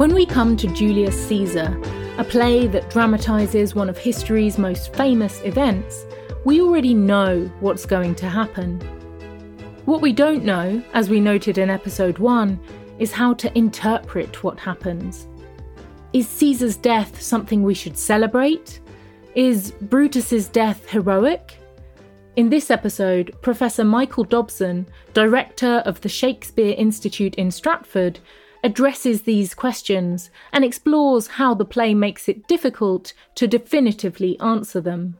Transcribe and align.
When 0.00 0.14
we 0.14 0.24
come 0.24 0.56
to 0.56 0.66
Julius 0.68 1.28
Caesar, 1.28 1.78
a 2.16 2.24
play 2.24 2.66
that 2.68 2.88
dramatises 2.88 3.74
one 3.74 3.90
of 3.90 3.98
history's 3.98 4.56
most 4.56 4.94
famous 4.96 5.42
events, 5.42 6.06
we 6.46 6.62
already 6.62 6.94
know 6.94 7.52
what's 7.60 7.84
going 7.84 8.14
to 8.14 8.26
happen. 8.26 8.80
What 9.84 10.00
we 10.00 10.14
don't 10.14 10.42
know, 10.42 10.82
as 10.94 11.10
we 11.10 11.20
noted 11.20 11.58
in 11.58 11.68
episode 11.68 12.16
1, 12.16 12.58
is 12.98 13.12
how 13.12 13.34
to 13.34 13.58
interpret 13.58 14.42
what 14.42 14.58
happens. 14.58 15.28
Is 16.14 16.26
Caesar's 16.26 16.76
death 16.76 17.20
something 17.20 17.62
we 17.62 17.74
should 17.74 17.98
celebrate? 17.98 18.80
Is 19.34 19.72
Brutus's 19.82 20.48
death 20.48 20.88
heroic? 20.88 21.58
In 22.36 22.48
this 22.48 22.70
episode, 22.70 23.36
Professor 23.42 23.84
Michael 23.84 24.24
Dobson, 24.24 24.86
director 25.12 25.82
of 25.84 26.00
the 26.00 26.08
Shakespeare 26.08 26.74
Institute 26.78 27.34
in 27.34 27.50
Stratford, 27.50 28.18
addresses 28.62 29.22
these 29.22 29.54
questions 29.54 30.30
and 30.52 30.64
explores 30.64 31.26
how 31.26 31.54
the 31.54 31.64
play 31.64 31.94
makes 31.94 32.28
it 32.28 32.46
difficult 32.46 33.12
to 33.34 33.46
definitively 33.46 34.38
answer 34.40 34.80
them. 34.80 35.16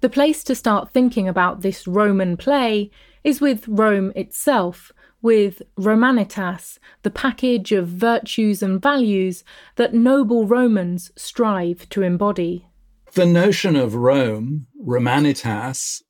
The 0.00 0.08
place 0.10 0.44
to 0.44 0.54
start 0.54 0.90
thinking 0.90 1.28
about 1.28 1.62
this 1.62 1.86
Roman 1.86 2.36
play 2.36 2.90
is 3.22 3.40
with 3.40 3.66
Rome 3.66 4.12
itself, 4.14 4.92
with 5.22 5.62
Romanitas, 5.78 6.78
the 7.02 7.10
package 7.10 7.72
of 7.72 7.88
virtues 7.88 8.62
and 8.62 8.82
values 8.82 9.42
that 9.76 9.94
noble 9.94 10.46
Romans 10.46 11.10
strive 11.16 11.88
to 11.88 12.02
embody. 12.02 12.66
The 13.14 13.24
notion 13.24 13.76
of 13.76 13.94
Rome, 13.94 14.66
Romanitas, 14.78 16.02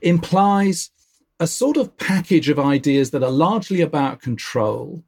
implies 0.00 0.90
a 1.38 1.46
sort 1.46 1.76
of 1.76 1.98
package 1.98 2.48
of 2.48 2.58
ideas 2.58 3.10
that 3.10 3.22
are 3.22 3.30
largely 3.30 3.82
about 3.82 4.22
control 4.22 5.04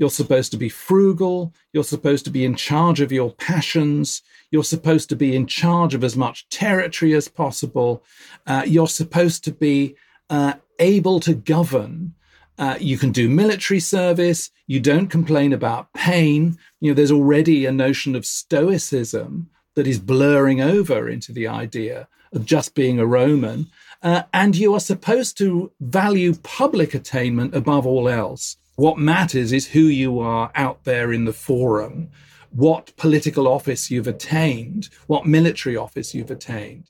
you're 0.00 0.08
supposed 0.10 0.50
to 0.52 0.56
be 0.56 0.70
frugal. 0.70 1.52
You're 1.74 1.84
supposed 1.84 2.24
to 2.24 2.30
be 2.30 2.46
in 2.46 2.54
charge 2.54 3.02
of 3.02 3.12
your 3.12 3.32
passions. 3.34 4.22
You're 4.50 4.64
supposed 4.64 5.10
to 5.10 5.16
be 5.16 5.36
in 5.36 5.46
charge 5.46 5.94
of 5.94 6.02
as 6.02 6.16
much 6.16 6.48
territory 6.48 7.14
as 7.14 7.28
possible. 7.28 8.02
Uh, 8.46 8.64
you're 8.66 8.88
supposed 8.88 9.44
to 9.44 9.52
be 9.52 9.96
uh, 10.30 10.54
able 10.78 11.20
to 11.20 11.34
govern. 11.34 12.14
Uh, 12.58 12.78
you 12.80 12.96
can 12.96 13.12
do 13.12 13.28
military 13.28 13.78
service. 13.78 14.50
You 14.66 14.80
don't 14.80 15.08
complain 15.08 15.52
about 15.52 15.92
pain. 15.92 16.56
You 16.80 16.90
know, 16.90 16.94
there's 16.94 17.12
already 17.12 17.66
a 17.66 17.72
notion 17.72 18.16
of 18.16 18.24
stoicism 18.24 19.50
that 19.74 19.86
is 19.86 19.98
blurring 19.98 20.62
over 20.62 21.10
into 21.10 21.30
the 21.30 21.46
idea 21.46 22.08
of 22.32 22.46
just 22.46 22.74
being 22.74 22.98
a 22.98 23.06
Roman. 23.06 23.66
Uh, 24.02 24.22
and 24.32 24.56
you 24.56 24.72
are 24.72 24.80
supposed 24.80 25.36
to 25.38 25.72
value 25.78 26.34
public 26.36 26.94
attainment 26.94 27.54
above 27.54 27.86
all 27.86 28.08
else. 28.08 28.56
What 28.80 28.96
matters 28.96 29.52
is 29.52 29.66
who 29.66 29.88
you 29.88 30.20
are 30.20 30.50
out 30.54 30.84
there 30.84 31.12
in 31.12 31.26
the 31.26 31.34
forum, 31.34 32.08
what 32.48 32.96
political 32.96 33.46
office 33.46 33.90
you've 33.90 34.06
attained, 34.06 34.88
what 35.06 35.26
military 35.26 35.76
office 35.76 36.14
you've 36.14 36.30
attained. 36.30 36.88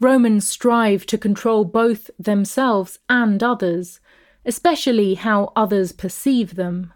Romans 0.00 0.44
strive 0.44 1.06
to 1.06 1.16
control 1.16 1.64
both 1.64 2.10
themselves 2.18 2.98
and 3.08 3.44
others, 3.44 4.00
especially 4.44 5.14
how 5.14 5.52
others 5.54 5.92
perceive 5.92 6.56
them. 6.56 6.92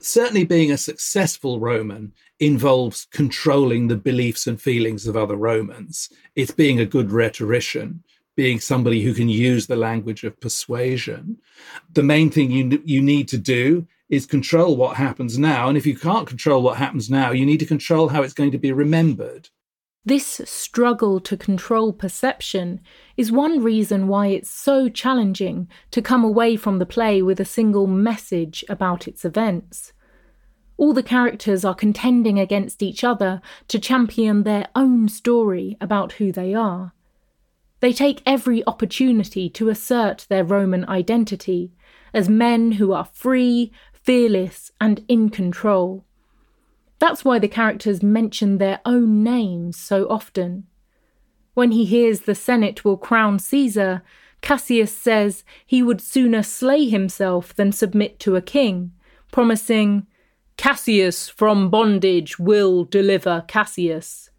Certainly, 0.00 0.46
being 0.46 0.72
a 0.72 0.76
successful 0.76 1.60
Roman 1.60 2.12
involves 2.40 3.06
controlling 3.12 3.86
the 3.86 3.94
beliefs 3.94 4.48
and 4.48 4.60
feelings 4.60 5.06
of 5.06 5.16
other 5.16 5.36
Romans. 5.36 6.08
It's 6.34 6.50
being 6.50 6.80
a 6.80 6.86
good 6.86 7.12
rhetorician 7.12 8.02
being 8.40 8.58
somebody 8.58 9.02
who 9.02 9.12
can 9.12 9.28
use 9.28 9.66
the 9.66 9.76
language 9.76 10.24
of 10.24 10.40
persuasion. 10.40 11.36
The 11.92 12.02
main 12.02 12.30
thing 12.30 12.50
you, 12.50 12.82
you 12.86 13.02
need 13.02 13.28
to 13.28 13.36
do 13.36 13.86
is 14.08 14.24
control 14.24 14.78
what 14.78 14.96
happens 14.96 15.38
now. 15.38 15.68
And 15.68 15.76
if 15.76 15.84
you 15.84 15.94
can't 15.94 16.26
control 16.26 16.62
what 16.62 16.78
happens 16.78 17.10
now, 17.10 17.32
you 17.32 17.44
need 17.44 17.60
to 17.60 17.66
control 17.66 18.08
how 18.08 18.22
it's 18.22 18.32
going 18.32 18.52
to 18.52 18.58
be 18.58 18.72
remembered. 18.72 19.50
This 20.06 20.40
struggle 20.46 21.20
to 21.20 21.36
control 21.36 21.92
perception 21.92 22.80
is 23.14 23.30
one 23.30 23.62
reason 23.62 24.08
why 24.08 24.28
it's 24.28 24.48
so 24.48 24.88
challenging 24.88 25.68
to 25.90 26.00
come 26.00 26.24
away 26.24 26.56
from 26.56 26.78
the 26.78 26.86
play 26.86 27.20
with 27.20 27.40
a 27.40 27.44
single 27.44 27.86
message 27.86 28.64
about 28.70 29.06
its 29.06 29.22
events. 29.22 29.92
All 30.78 30.94
the 30.94 31.02
characters 31.02 31.62
are 31.62 31.74
contending 31.74 32.40
against 32.40 32.82
each 32.82 33.04
other 33.04 33.42
to 33.68 33.78
champion 33.78 34.44
their 34.44 34.68
own 34.74 35.10
story 35.10 35.76
about 35.78 36.12
who 36.12 36.32
they 36.32 36.54
are. 36.54 36.94
They 37.80 37.92
take 37.92 38.22
every 38.26 38.64
opportunity 38.66 39.48
to 39.50 39.68
assert 39.68 40.26
their 40.28 40.44
Roman 40.44 40.86
identity 40.88 41.72
as 42.12 42.28
men 42.28 42.72
who 42.72 42.92
are 42.92 43.04
free, 43.04 43.72
fearless, 43.92 44.70
and 44.80 45.04
in 45.08 45.30
control. 45.30 46.04
That's 46.98 47.24
why 47.24 47.38
the 47.38 47.48
characters 47.48 48.02
mention 48.02 48.58
their 48.58 48.80
own 48.84 49.22
names 49.22 49.76
so 49.76 50.06
often. 50.08 50.66
When 51.54 51.72
he 51.72 51.84
hears 51.84 52.20
the 52.20 52.34
Senate 52.34 52.84
will 52.84 52.96
crown 52.96 53.38
Caesar, 53.38 54.02
Cassius 54.42 54.96
says 54.96 55.44
he 55.66 55.82
would 55.82 56.00
sooner 56.00 56.42
slay 56.42 56.88
himself 56.88 57.54
than 57.54 57.72
submit 57.72 58.18
to 58.20 58.36
a 58.36 58.42
king, 58.42 58.92
promising, 59.32 60.06
Cassius 60.56 61.28
from 61.28 61.70
bondage 61.70 62.38
will 62.38 62.84
deliver 62.84 63.44
Cassius. 63.48 64.29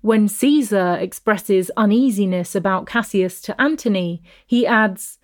When 0.00 0.28
Caesar 0.28 0.96
expresses 1.00 1.70
uneasiness 1.76 2.54
about 2.54 2.86
Cassius 2.86 3.40
to 3.42 3.60
Antony, 3.60 4.22
he 4.46 4.66
adds, 4.66 5.18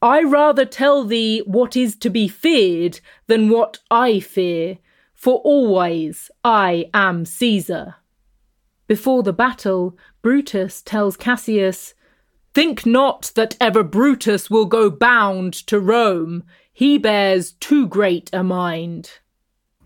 I 0.00 0.22
rather 0.22 0.64
tell 0.64 1.04
thee 1.04 1.42
what 1.46 1.76
is 1.76 1.94
to 1.96 2.10
be 2.10 2.26
feared 2.26 2.98
than 3.28 3.48
what 3.48 3.78
I 3.90 4.18
fear, 4.18 4.78
for 5.14 5.38
always 5.44 6.30
I 6.42 6.90
am 6.92 7.24
Caesar. 7.24 7.94
Before 8.88 9.22
the 9.22 9.32
battle, 9.32 9.96
Brutus 10.20 10.82
tells 10.82 11.16
Cassius, 11.16 11.94
Think 12.52 12.84
not 12.84 13.30
that 13.36 13.56
ever 13.60 13.84
Brutus 13.84 14.50
will 14.50 14.66
go 14.66 14.90
bound 14.90 15.54
to 15.68 15.78
Rome. 15.78 16.42
He 16.72 16.98
bears 16.98 17.52
too 17.52 17.86
great 17.86 18.28
a 18.32 18.42
mind. 18.42 19.10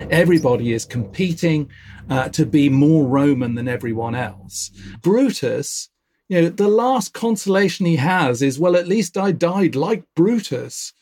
Everybody 0.00 0.72
is 0.72 0.84
competing 0.84 1.70
uh, 2.08 2.28
to 2.30 2.46
be 2.46 2.68
more 2.68 3.06
Roman 3.06 3.54
than 3.54 3.68
everyone 3.68 4.14
else. 4.14 4.70
Brutus, 5.02 5.88
you 6.28 6.42
know, 6.42 6.48
the 6.48 6.68
last 6.68 7.12
consolation 7.12 7.86
he 7.86 7.96
has 7.96 8.42
is, 8.42 8.58
well, 8.58 8.76
at 8.76 8.88
least 8.88 9.16
I 9.16 9.32
died 9.32 9.74
like 9.74 10.04
Brutus. 10.14 10.92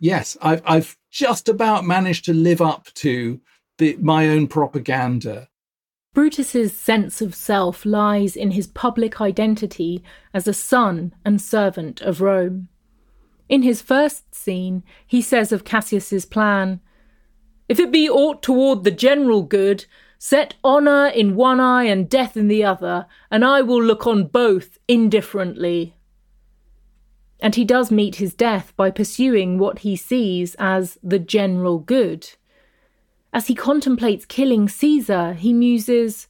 Yes, 0.00 0.36
I've, 0.40 0.62
I've 0.64 0.96
just 1.10 1.48
about 1.48 1.84
managed 1.84 2.24
to 2.26 2.34
live 2.34 2.60
up 2.60 2.86
to 2.94 3.40
the, 3.78 3.96
my 4.00 4.28
own 4.28 4.46
propaganda. 4.46 5.48
Brutus's 6.14 6.76
sense 6.76 7.20
of 7.20 7.34
self 7.34 7.84
lies 7.84 8.34
in 8.34 8.52
his 8.52 8.66
public 8.66 9.20
identity 9.20 10.02
as 10.34 10.48
a 10.48 10.54
son 10.54 11.14
and 11.24 11.40
servant 11.40 12.00
of 12.00 12.20
Rome. 12.20 12.68
In 13.48 13.62
his 13.62 13.80
first 13.80 14.34
scene, 14.34 14.82
he 15.06 15.22
says 15.22 15.52
of 15.52 15.64
Cassius's 15.64 16.24
plan, 16.24 16.80
if 17.68 17.78
it 17.78 17.92
be 17.92 18.08
aught 18.08 18.42
toward 18.42 18.84
the 18.84 18.90
general 18.90 19.42
good, 19.42 19.86
set 20.18 20.54
honour 20.64 21.06
in 21.06 21.36
one 21.36 21.60
eye 21.60 21.84
and 21.84 22.10
death 22.10 22.36
in 22.36 22.48
the 22.48 22.64
other, 22.64 23.06
and 23.30 23.44
I 23.44 23.62
will 23.62 23.82
look 23.82 24.06
on 24.06 24.26
both 24.26 24.78
indifferently. 24.88 25.94
And 27.40 27.54
he 27.54 27.64
does 27.64 27.92
meet 27.92 28.16
his 28.16 28.34
death 28.34 28.72
by 28.76 28.90
pursuing 28.90 29.58
what 29.58 29.80
he 29.80 29.94
sees 29.94 30.56
as 30.58 30.98
the 31.02 31.20
general 31.20 31.78
good. 31.78 32.28
As 33.32 33.46
he 33.46 33.54
contemplates 33.54 34.24
killing 34.24 34.68
Caesar, 34.68 35.34
he 35.34 35.52
muses, 35.52 36.26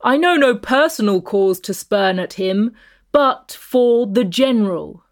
I 0.00 0.16
know 0.16 0.34
no 0.34 0.56
personal 0.56 1.22
cause 1.22 1.60
to 1.60 1.72
spurn 1.72 2.18
at 2.18 2.32
him, 2.34 2.74
but 3.12 3.56
for 3.60 4.06
the 4.06 4.24
general. 4.24 5.04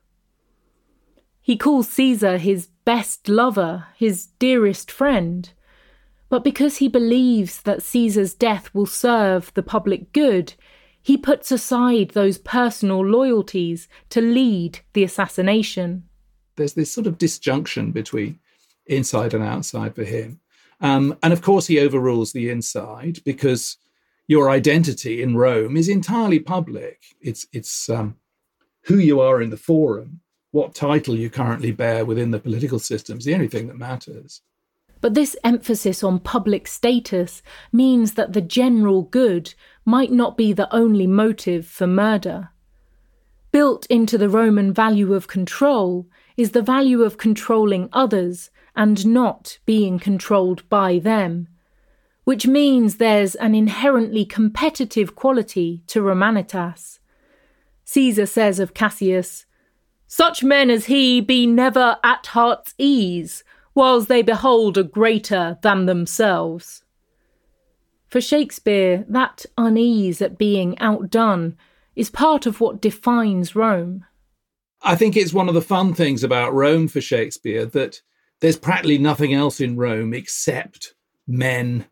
He 1.41 1.57
calls 1.57 1.89
Caesar 1.91 2.39
his 2.39 2.69
best 2.85 3.29
lover, 3.29 3.87
his 3.97 4.27
dearest 4.39 4.91
friend. 4.91 5.53
But 6.31 6.45
because 6.45 6.79
he 6.79 6.89
believes 6.89 7.61
that 7.63 7.83
Caesar's 7.83 8.33
death 8.33 8.73
will 8.73 8.87
serve 8.87 9.53
the 9.53 9.63
public 9.63 10.13
good, 10.13 10.55
he 11.03 11.19
puts 11.19 11.53
aside 11.53 12.11
those 12.11 12.39
personal 12.39 13.05
loyalties 13.05 13.89
to 14.11 14.23
lead 14.23 14.81
the 14.95 15.05
assassination. 15.05 16.05
There's 16.57 16.75
this 16.75 16.91
sort 16.91 17.07
of 17.07 17.19
disjunction 17.19 17.91
between 17.91 18.39
inside 18.87 19.35
and 19.35 19.45
outside 19.45 19.95
for 19.95 20.05
him. 20.05 20.41
Um, 20.81 21.19
and 21.23 21.33
of 21.33 21.43
course, 21.43 21.67
he 21.67 21.81
overrules 21.81 22.33
the 22.33 22.49
inside 22.49 23.19
because 23.25 23.77
your 24.27 24.49
identity 24.49 25.23
in 25.23 25.37
Rome 25.37 25.77
is 25.77 25.89
entirely 25.89 26.39
public. 26.39 27.03
It's, 27.21 27.47
it's 27.53 27.91
um, 27.91 28.17
who 28.85 28.97
you 28.97 29.21
are 29.21 29.43
in 29.43 29.51
the 29.51 29.57
forum 29.59 30.21
what 30.53 30.75
title 30.75 31.17
you 31.17 31.31
currently 31.31 31.71
bear 31.71 32.05
within 32.05 32.31
the 32.31 32.41
political 32.41 32.79
system 32.79 33.19
is 33.19 33.25
the 33.25 33.35
only 33.35 33.49
thing 33.49 33.69
that 33.69 33.79
matters. 33.79 34.43
But 35.01 35.15
this 35.15 35.37
emphasis 35.43 36.03
on 36.03 36.21
public 36.21 36.67
status 36.67 37.43
means 37.73 38.15
that 38.15 38.33
the 38.33 38.41
general 38.41 39.03
good 39.03 39.55
might 39.85 40.13
not 40.13 40.37
be 40.37 40.53
the 40.53 40.73
only 40.75 41.07
motive 41.07 41.67
for 41.67 41.87
murder. 41.87 42.51
Built 43.53 43.87
into 43.87 44.17
the 44.19 44.29
Roman 44.29 44.73
value 44.73 45.15
of 45.15 45.27
control 45.27 46.07
is 46.37 46.53
the 46.53 46.63
value 46.63 47.03
of 47.03 47.19
controlling 47.19 47.89
others 47.93 48.51
and 48.77 49.07
not 49.07 49.59
being 49.67 49.99
controlled 49.99 50.69
by 50.69 50.99
them, 50.99 51.49
which 52.25 52.47
means 52.47 52.97
there's 52.97 53.35
an 53.37 53.55
inherently 53.55 54.25
competitive 54.25 55.17
quality 55.17 55.83
to 55.89 56.01
Romanitas. 56.01 56.99
Caesar 57.85 58.27
says 58.27 58.61
of 58.61 58.75
Cassius, 58.75 59.47
Such 60.07 60.45
men 60.45 60.71
as 60.71 60.87
he 60.87 61.21
be 61.21 61.47
never 61.47 61.97
at 62.05 62.27
heart's 62.27 62.75
ease, 62.79 63.43
whiles 63.75 64.07
they 64.07 64.23
behold 64.23 64.77
a 64.77 64.83
greater 64.83 65.59
than 65.63 65.87
themselves. 65.87 66.85
For 68.09 68.21
Shakespeare, 68.21 69.05
that 69.09 69.47
unease 69.57 70.21
at 70.21 70.39
being 70.39 70.79
outdone 70.81 71.57
is 71.95 72.11
part 72.11 72.47
of 72.47 72.61
what 72.61 72.81
defines 72.81 73.55
Rome. 73.55 74.05
I 74.83 74.97
think 74.97 75.17
it's 75.17 75.33
one 75.33 75.49
of 75.49 75.55
the 75.55 75.63
fun 75.63 75.95
things 75.95 76.25
about 76.25 76.55
Rome 76.55 76.89
for 76.89 77.01
Shakespeare 77.01 77.67
that 77.67 78.01
there's 78.41 78.57
practically 78.57 78.99
nothing 78.99 79.35
else 79.35 79.61
in 79.61 79.77
Rome 79.77 80.15
except 80.15 80.95
men 81.29 81.87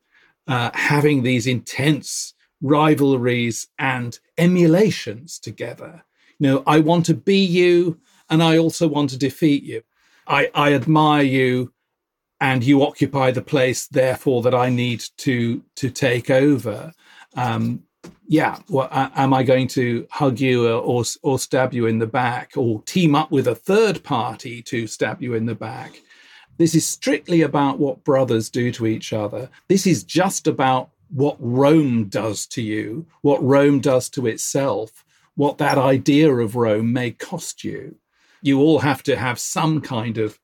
uh, 0.46 0.70
having 0.74 1.22
these 1.22 1.46
intense 1.46 2.34
rivalries 2.60 3.68
and 3.78 4.18
emulations 4.38 5.38
together. 5.38 6.04
You 6.38 6.48
know, 6.48 6.62
I 6.66 6.80
want 6.80 7.06
to 7.06 7.14
be 7.14 7.44
you 7.44 8.00
and 8.30 8.42
I 8.42 8.58
also 8.58 8.88
want 8.88 9.10
to 9.10 9.18
defeat 9.18 9.62
you. 9.62 9.82
I, 10.28 10.50
I 10.54 10.74
admire 10.74 11.22
you 11.22 11.72
and 12.40 12.62
you 12.62 12.82
occupy 12.82 13.30
the 13.30 13.42
place 13.42 13.86
therefore 13.88 14.42
that 14.42 14.54
I 14.54 14.68
need 14.68 15.04
to 15.18 15.62
to 15.76 15.90
take 15.90 16.30
over. 16.30 16.92
Um, 17.36 17.82
yeah, 18.26 18.58
well, 18.68 18.88
am 18.92 19.32
I 19.32 19.42
going 19.42 19.68
to 19.68 20.06
hug 20.10 20.38
you 20.38 20.68
or, 20.68 21.04
or 21.22 21.38
stab 21.38 21.72
you 21.72 21.86
in 21.86 21.98
the 21.98 22.06
back 22.06 22.52
or 22.56 22.82
team 22.82 23.14
up 23.14 23.30
with 23.30 23.48
a 23.48 23.54
third 23.54 24.04
party 24.04 24.62
to 24.64 24.86
stab 24.86 25.22
you 25.22 25.34
in 25.34 25.46
the 25.46 25.54
back? 25.54 26.00
This 26.58 26.74
is 26.74 26.86
strictly 26.86 27.42
about 27.42 27.78
what 27.78 28.04
brothers 28.04 28.50
do 28.50 28.70
to 28.72 28.86
each 28.86 29.12
other. 29.12 29.48
This 29.68 29.86
is 29.86 30.04
just 30.04 30.46
about 30.46 30.90
what 31.08 31.36
Rome 31.40 32.04
does 32.04 32.46
to 32.48 32.62
you, 32.62 33.06
what 33.22 33.42
Rome 33.42 33.80
does 33.80 34.10
to 34.10 34.26
itself, 34.26 35.04
what 35.36 35.58
that 35.58 35.78
idea 35.78 36.30
of 36.34 36.54
Rome 36.54 36.92
may 36.92 37.12
cost 37.12 37.64
you. 37.64 37.96
You 38.42 38.60
all 38.60 38.80
have 38.80 39.02
to 39.04 39.16
have 39.16 39.38
some 39.38 39.80
kind 39.80 40.18
of 40.18 40.38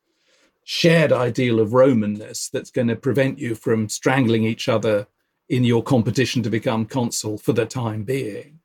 shared 0.65 1.13
ideal 1.13 1.61
of 1.61 1.71
Romanness 1.71 2.51
that's 2.51 2.71
going 2.71 2.89
to 2.89 2.97
prevent 2.97 3.39
you 3.39 3.55
from 3.55 3.89
strangling 3.89 4.45
each 4.45 4.69
other 4.69 5.07
in 5.49 5.65
your 5.65 5.83
competition 5.83 6.43
to 6.43 6.51
become 6.51 6.87
consul 6.87 7.39
for 7.39 7.53
the 7.53 7.67
time 7.67 8.03
being. 8.03 8.61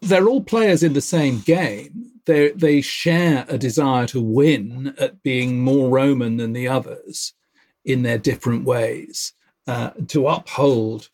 They're 0.00 0.28
all 0.28 0.42
players 0.42 0.82
in 0.82 0.92
the 0.92 1.00
same 1.00 1.40
game. 1.40 2.12
They 2.24 2.50
they 2.52 2.80
share 2.80 3.44
a 3.48 3.58
desire 3.58 4.06
to 4.08 4.20
win 4.20 4.94
at 4.98 5.22
being 5.22 5.60
more 5.60 5.90
Roman 5.90 6.36
than 6.36 6.52
the 6.52 6.68
others 6.68 7.34
in 7.84 8.02
their 8.02 8.18
different 8.18 8.64
ways, 8.64 9.32
uh, 9.66 9.90
to 10.08 10.28
uphold 10.28 11.08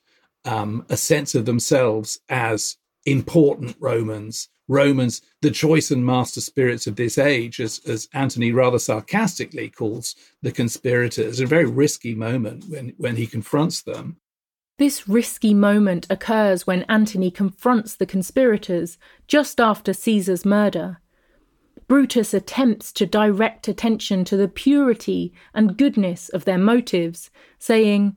um, 0.44 0.84
a 0.88 0.96
sense 0.96 1.34
of 1.34 1.46
themselves 1.46 2.20
as 2.28 2.76
important 3.06 3.76
Romans, 3.78 4.48
Romans, 4.68 5.20
the 5.42 5.50
choice 5.50 5.90
and 5.90 6.04
master 6.04 6.40
spirits 6.40 6.86
of 6.86 6.96
this 6.96 7.18
age, 7.18 7.60
as, 7.60 7.80
as 7.86 8.08
Antony 8.14 8.52
rather 8.52 8.78
sarcastically 8.78 9.68
calls 9.68 10.16
the 10.42 10.52
conspirators, 10.52 11.40
a 11.40 11.46
very 11.46 11.66
risky 11.66 12.14
moment 12.14 12.64
when, 12.68 12.94
when 12.96 13.16
he 13.16 13.26
confronts 13.26 13.82
them. 13.82 14.16
This 14.78 15.06
risky 15.06 15.54
moment 15.54 16.06
occurs 16.10 16.66
when 16.66 16.82
Antony 16.84 17.30
confronts 17.30 17.94
the 17.94 18.06
conspirators 18.06 18.98
just 19.28 19.60
after 19.60 19.92
Caesar's 19.92 20.44
murder. 20.44 21.00
Brutus 21.86 22.32
attempts 22.32 22.92
to 22.94 23.06
direct 23.06 23.68
attention 23.68 24.24
to 24.24 24.36
the 24.36 24.48
purity 24.48 25.32
and 25.52 25.76
goodness 25.76 26.28
of 26.30 26.44
their 26.44 26.58
motives, 26.58 27.30
saying, 27.58 28.16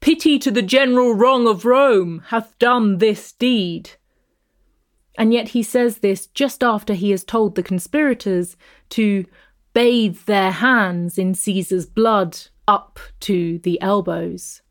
Pity 0.00 0.38
to 0.40 0.50
the 0.50 0.62
general 0.62 1.14
wrong 1.14 1.46
of 1.46 1.64
Rome 1.64 2.24
hath 2.26 2.58
done 2.58 2.98
this 2.98 3.32
deed. 3.32 3.92
And 5.16 5.32
yet 5.32 5.48
he 5.48 5.62
says 5.62 5.98
this 5.98 6.26
just 6.28 6.62
after 6.62 6.94
he 6.94 7.10
has 7.10 7.24
told 7.24 7.54
the 7.54 7.62
conspirators 7.62 8.56
to 8.90 9.24
bathe 9.72 10.18
their 10.26 10.50
hands 10.50 11.18
in 11.18 11.34
Caesar's 11.34 11.86
blood 11.86 12.38
up 12.66 12.98
to 13.20 13.58
the 13.58 13.80
elbows. 13.80 14.62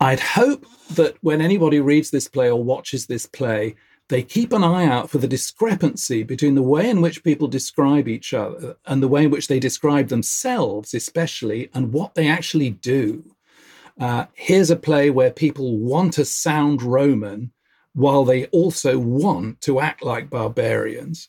I'd 0.00 0.20
hope 0.20 0.66
that 0.94 1.16
when 1.20 1.40
anybody 1.40 1.80
reads 1.80 2.10
this 2.10 2.28
play 2.28 2.50
or 2.50 2.62
watches 2.62 3.06
this 3.06 3.26
play, 3.26 3.76
they 4.08 4.22
keep 4.22 4.52
an 4.52 4.64
eye 4.64 4.84
out 4.84 5.08
for 5.08 5.18
the 5.18 5.28
discrepancy 5.28 6.22
between 6.22 6.54
the 6.54 6.62
way 6.62 6.90
in 6.90 7.00
which 7.00 7.24
people 7.24 7.48
describe 7.48 8.08
each 8.08 8.34
other 8.34 8.76
and 8.86 9.02
the 9.02 9.08
way 9.08 9.24
in 9.24 9.30
which 9.30 9.48
they 9.48 9.60
describe 9.60 10.08
themselves, 10.08 10.92
especially, 10.92 11.70
and 11.72 11.92
what 11.92 12.14
they 12.14 12.28
actually 12.28 12.70
do. 12.70 13.24
Uh, 13.98 14.26
here's 14.34 14.70
a 14.70 14.76
play 14.76 15.08
where 15.08 15.30
people 15.30 15.78
want 15.78 16.12
to 16.14 16.24
sound 16.24 16.82
Roman 16.82 17.52
while 17.94 18.24
they 18.24 18.46
also 18.46 18.98
want 18.98 19.60
to 19.62 19.80
act 19.80 20.02
like 20.02 20.30
barbarians. 20.30 21.28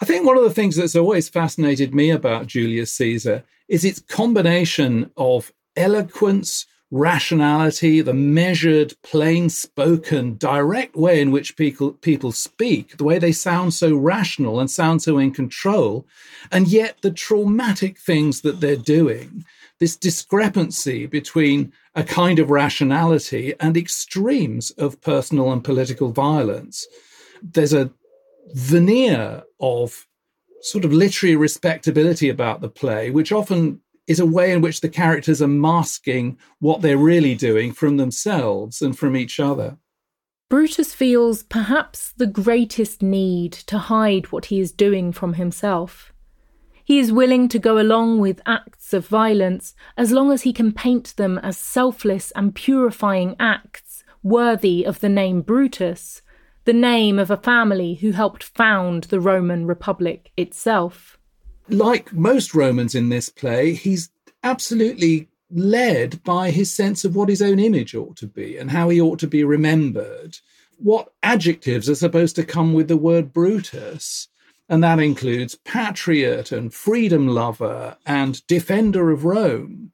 I 0.00 0.04
think 0.04 0.26
one 0.26 0.36
of 0.36 0.42
the 0.42 0.50
things 0.50 0.76
that's 0.76 0.96
always 0.96 1.28
fascinated 1.28 1.94
me 1.94 2.10
about 2.10 2.48
Julius 2.48 2.92
Caesar 2.94 3.44
is 3.68 3.84
its 3.84 4.00
combination 4.00 5.10
of 5.16 5.52
eloquence, 5.76 6.66
rationality, 6.90 8.00
the 8.00 8.12
measured, 8.12 8.94
plain 9.02 9.48
spoken, 9.48 10.36
direct 10.36 10.96
way 10.96 11.20
in 11.20 11.30
which 11.30 11.56
people, 11.56 11.92
people 11.92 12.32
speak, 12.32 12.96
the 12.96 13.04
way 13.04 13.18
they 13.18 13.32
sound 13.32 13.74
so 13.74 13.96
rational 13.96 14.60
and 14.60 14.70
sound 14.70 15.02
so 15.02 15.18
in 15.18 15.30
control, 15.30 16.06
and 16.50 16.68
yet 16.68 16.96
the 17.02 17.10
traumatic 17.10 17.98
things 17.98 18.42
that 18.42 18.60
they're 18.60 18.76
doing, 18.76 19.44
this 19.82 19.96
discrepancy 19.96 21.06
between 21.06 21.72
a 21.96 22.04
kind 22.04 22.38
of 22.38 22.50
rationality 22.50 23.52
and 23.58 23.76
extremes 23.76 24.70
of 24.78 25.00
personal 25.00 25.50
and 25.50 25.64
political 25.64 26.12
violence. 26.12 26.86
There's 27.42 27.72
a 27.72 27.90
veneer 28.54 29.42
of 29.58 30.06
sort 30.60 30.84
of 30.84 30.92
literary 30.92 31.34
respectability 31.34 32.28
about 32.28 32.60
the 32.60 32.68
play, 32.68 33.10
which 33.10 33.32
often 33.32 33.80
is 34.06 34.20
a 34.20 34.24
way 34.24 34.52
in 34.52 34.60
which 34.60 34.82
the 34.82 34.88
characters 34.88 35.42
are 35.42 35.48
masking 35.48 36.38
what 36.60 36.80
they're 36.80 36.96
really 36.96 37.34
doing 37.34 37.72
from 37.72 37.96
themselves 37.96 38.82
and 38.82 38.96
from 38.96 39.16
each 39.16 39.40
other. 39.40 39.78
Brutus 40.48 40.94
feels 40.94 41.42
perhaps 41.42 42.12
the 42.12 42.28
greatest 42.28 43.02
need 43.02 43.52
to 43.52 43.78
hide 43.78 44.30
what 44.30 44.44
he 44.44 44.60
is 44.60 44.70
doing 44.70 45.10
from 45.10 45.34
himself. 45.34 46.11
He 46.84 46.98
is 46.98 47.12
willing 47.12 47.48
to 47.48 47.58
go 47.58 47.78
along 47.78 48.20
with 48.20 48.40
acts 48.46 48.92
of 48.92 49.06
violence 49.06 49.74
as 49.96 50.12
long 50.12 50.32
as 50.32 50.42
he 50.42 50.52
can 50.52 50.72
paint 50.72 51.16
them 51.16 51.38
as 51.38 51.56
selfless 51.56 52.30
and 52.32 52.54
purifying 52.54 53.36
acts 53.38 54.04
worthy 54.22 54.84
of 54.84 55.00
the 55.00 55.08
name 55.08 55.42
Brutus, 55.42 56.22
the 56.64 56.72
name 56.72 57.18
of 57.18 57.30
a 57.30 57.36
family 57.36 57.94
who 57.94 58.12
helped 58.12 58.44
found 58.44 59.04
the 59.04 59.20
Roman 59.20 59.66
Republic 59.66 60.30
itself 60.36 61.18
like 61.68 62.12
most 62.12 62.54
Romans 62.54 62.94
in 62.94 63.08
this 63.08 63.28
play, 63.28 63.74
he's 63.74 64.10
absolutely 64.42 65.28
led 65.50 66.22
by 66.24 66.50
his 66.50 66.72
sense 66.72 67.04
of 67.04 67.14
what 67.14 67.28
his 67.28 67.42
own 67.42 67.58
image 67.58 67.94
ought 67.94 68.16
to 68.16 68.26
be 68.26 68.56
and 68.56 68.70
how 68.70 68.88
he 68.88 69.00
ought 69.00 69.18
to 69.20 69.26
be 69.26 69.44
remembered. 69.44 70.38
What 70.78 71.12
adjectives 71.22 71.88
are 71.88 71.94
supposed 71.94 72.36
to 72.36 72.44
come 72.44 72.72
with 72.72 72.88
the 72.88 72.96
word 72.96 73.32
Brutus? 73.32 74.28
And 74.68 74.82
that 74.82 75.00
includes 75.00 75.56
patriot 75.64 76.52
and 76.52 76.72
freedom 76.72 77.28
lover 77.28 77.96
and 78.06 78.46
defender 78.46 79.10
of 79.10 79.24
Rome. 79.24 79.92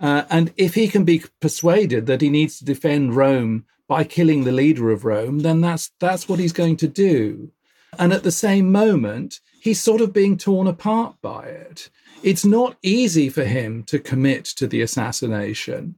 Uh, 0.00 0.24
and 0.30 0.52
if 0.56 0.74
he 0.74 0.88
can 0.88 1.04
be 1.04 1.24
persuaded 1.40 2.06
that 2.06 2.20
he 2.20 2.28
needs 2.28 2.58
to 2.58 2.64
defend 2.64 3.16
Rome 3.16 3.64
by 3.88 4.04
killing 4.04 4.44
the 4.44 4.52
leader 4.52 4.90
of 4.90 5.04
Rome, 5.04 5.40
then 5.40 5.60
that's 5.60 5.90
that's 5.98 6.28
what 6.28 6.38
he's 6.38 6.52
going 6.52 6.76
to 6.76 6.88
do. 6.88 7.50
And 7.98 8.12
at 8.12 8.22
the 8.22 8.30
same 8.30 8.70
moment, 8.70 9.40
he's 9.60 9.80
sort 9.80 10.00
of 10.00 10.12
being 10.12 10.36
torn 10.36 10.66
apart 10.66 11.16
by 11.22 11.44
it. 11.44 11.90
It's 12.22 12.44
not 12.44 12.76
easy 12.82 13.28
for 13.28 13.44
him 13.44 13.82
to 13.84 13.98
commit 13.98 14.44
to 14.44 14.66
the 14.66 14.82
assassination. 14.82 15.96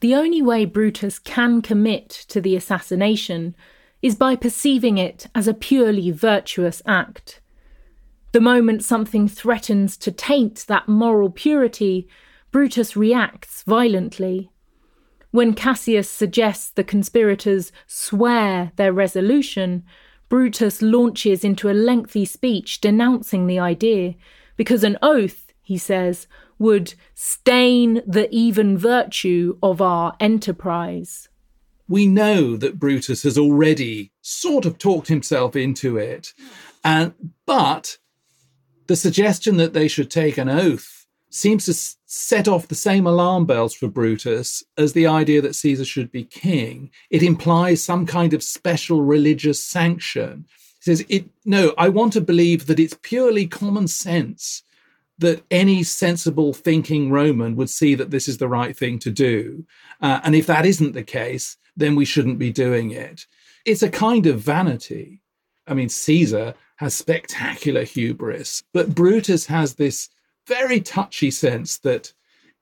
The 0.00 0.14
only 0.14 0.42
way 0.42 0.64
Brutus 0.64 1.18
can 1.18 1.60
commit 1.60 2.08
to 2.28 2.40
the 2.40 2.54
assassination 2.54 3.56
is 4.02 4.14
by 4.14 4.36
perceiving 4.36 4.98
it 4.98 5.26
as 5.34 5.48
a 5.48 5.54
purely 5.54 6.10
virtuous 6.10 6.82
act. 6.86 7.40
The 8.32 8.40
moment 8.40 8.84
something 8.84 9.26
threatens 9.26 9.96
to 9.98 10.12
taint 10.12 10.64
that 10.68 10.88
moral 10.88 11.30
purity, 11.30 12.08
Brutus 12.50 12.96
reacts 12.96 13.62
violently. 13.62 14.50
When 15.30 15.54
Cassius 15.54 16.08
suggests 16.08 16.70
the 16.70 16.84
conspirators 16.84 17.72
swear 17.86 18.72
their 18.76 18.92
resolution, 18.92 19.84
Brutus 20.28 20.82
launches 20.82 21.44
into 21.44 21.70
a 21.70 21.72
lengthy 21.72 22.24
speech 22.24 22.80
denouncing 22.80 23.46
the 23.46 23.58
idea, 23.58 24.14
because 24.56 24.84
an 24.84 24.98
oath, 25.02 25.52
he 25.62 25.78
says, 25.78 26.26
would 26.58 26.94
stain 27.14 28.02
the 28.06 28.28
even 28.34 28.76
virtue 28.76 29.56
of 29.62 29.80
our 29.80 30.14
enterprise. 30.20 31.27
We 31.88 32.06
know 32.06 32.56
that 32.56 32.78
Brutus 32.78 33.22
has 33.22 33.38
already 33.38 34.12
sort 34.20 34.66
of 34.66 34.78
talked 34.78 35.08
himself 35.08 35.56
into 35.56 35.96
it, 35.96 36.34
and 36.84 37.14
but 37.46 37.98
the 38.86 38.96
suggestion 38.96 39.56
that 39.58 39.72
they 39.72 39.88
should 39.88 40.10
take 40.10 40.38
an 40.38 40.48
oath 40.48 41.06
seems 41.30 41.66
to 41.66 41.74
set 42.06 42.48
off 42.48 42.68
the 42.68 42.74
same 42.74 43.06
alarm 43.06 43.44
bells 43.44 43.74
for 43.74 43.88
Brutus 43.88 44.62
as 44.76 44.92
the 44.92 45.06
idea 45.06 45.42
that 45.42 45.54
Caesar 45.54 45.84
should 45.84 46.10
be 46.10 46.24
king. 46.24 46.90
It 47.10 47.22
implies 47.22 47.82
some 47.82 48.06
kind 48.06 48.32
of 48.32 48.42
special 48.42 49.02
religious 49.02 49.62
sanction. 49.62 50.46
He 50.78 50.84
says, 50.84 51.04
it, 51.08 51.26
No, 51.44 51.74
I 51.76 51.90
want 51.90 52.14
to 52.14 52.20
believe 52.20 52.66
that 52.66 52.80
it's 52.80 52.98
purely 53.02 53.46
common 53.46 53.88
sense 53.88 54.62
that 55.18 55.42
any 55.50 55.82
sensible 55.82 56.54
thinking 56.54 57.10
Roman 57.10 57.56
would 57.56 57.70
see 57.70 57.94
that 57.96 58.10
this 58.10 58.28
is 58.28 58.38
the 58.38 58.48
right 58.48 58.76
thing 58.76 58.98
to 59.00 59.10
do. 59.10 59.66
Uh, 60.00 60.20
and 60.22 60.34
if 60.34 60.46
that 60.46 60.64
isn't 60.64 60.92
the 60.92 61.02
case, 61.02 61.56
then 61.78 61.94
we 61.94 62.04
shouldn't 62.04 62.38
be 62.38 62.52
doing 62.52 62.90
it. 62.90 63.26
It's 63.64 63.82
a 63.82 63.90
kind 63.90 64.26
of 64.26 64.40
vanity. 64.40 65.22
I 65.66 65.74
mean, 65.74 65.88
Caesar 65.88 66.54
has 66.76 66.94
spectacular 66.94 67.84
hubris, 67.84 68.62
but 68.72 68.94
Brutus 68.94 69.46
has 69.46 69.74
this 69.74 70.08
very 70.46 70.80
touchy 70.80 71.30
sense 71.30 71.78
that 71.78 72.12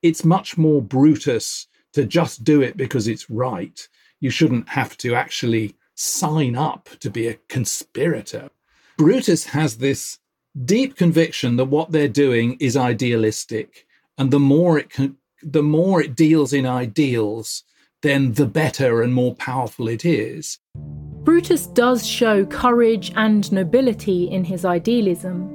it's 0.01 0.25
much 0.25 0.57
more 0.57 0.81
Brutus 0.81 1.67
to 1.93 2.05
just 2.05 2.43
do 2.43 2.61
it 2.61 2.77
because 2.77 3.07
it's 3.07 3.29
right. 3.29 3.87
You 4.19 4.29
shouldn't 4.29 4.69
have 4.69 4.97
to 4.97 5.15
actually 5.15 5.75
sign 5.95 6.55
up 6.55 6.89
to 6.99 7.09
be 7.09 7.27
a 7.27 7.39
conspirator. 7.47 8.49
Brutus 8.97 9.45
has 9.45 9.77
this 9.77 10.19
deep 10.65 10.95
conviction 10.95 11.55
that 11.55 11.65
what 11.65 11.91
they're 11.91 12.07
doing 12.07 12.57
is 12.59 12.77
idealistic, 12.77 13.85
and 14.17 14.31
the 14.31 14.39
more 14.39 14.77
it 14.77 14.89
can, 14.89 15.17
the 15.41 15.63
more 15.63 16.01
it 16.01 16.15
deals 16.15 16.53
in 16.53 16.65
ideals, 16.65 17.63
then 18.01 18.33
the 18.33 18.45
better 18.45 19.01
and 19.01 19.13
more 19.13 19.35
powerful 19.35 19.87
it 19.87 20.05
is. 20.05 20.59
Brutus 21.23 21.67
does 21.67 22.05
show 22.05 22.45
courage 22.45 23.11
and 23.15 23.51
nobility 23.51 24.29
in 24.29 24.43
his 24.43 24.63
idealism. 24.63 25.53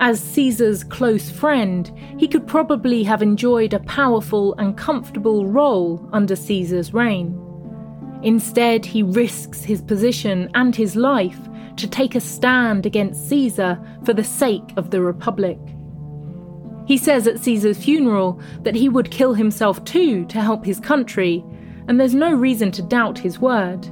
As 0.00 0.20
Caesar's 0.20 0.82
close 0.82 1.30
friend, 1.30 1.92
he 2.18 2.26
could 2.26 2.46
probably 2.46 3.04
have 3.04 3.22
enjoyed 3.22 3.74
a 3.74 3.80
powerful 3.80 4.54
and 4.54 4.76
comfortable 4.76 5.46
role 5.46 6.08
under 6.12 6.34
Caesar's 6.34 6.92
reign. 6.92 7.40
Instead, 8.22 8.84
he 8.86 9.02
risks 9.02 9.62
his 9.62 9.82
position 9.82 10.50
and 10.54 10.74
his 10.74 10.96
life 10.96 11.38
to 11.76 11.86
take 11.86 12.14
a 12.14 12.20
stand 12.20 12.86
against 12.86 13.28
Caesar 13.28 13.78
for 14.04 14.14
the 14.14 14.24
sake 14.24 14.72
of 14.76 14.90
the 14.90 15.02
Republic. 15.02 15.58
He 16.86 16.98
says 16.98 17.26
at 17.26 17.40
Caesar's 17.40 17.82
funeral 17.82 18.40
that 18.62 18.74
he 18.74 18.88
would 18.88 19.10
kill 19.10 19.34
himself 19.34 19.84
too 19.84 20.24
to 20.26 20.40
help 20.40 20.64
his 20.64 20.80
country, 20.80 21.44
and 21.88 21.98
there's 21.98 22.14
no 22.14 22.32
reason 22.32 22.70
to 22.72 22.82
doubt 22.82 23.18
his 23.18 23.38
word. 23.38 23.86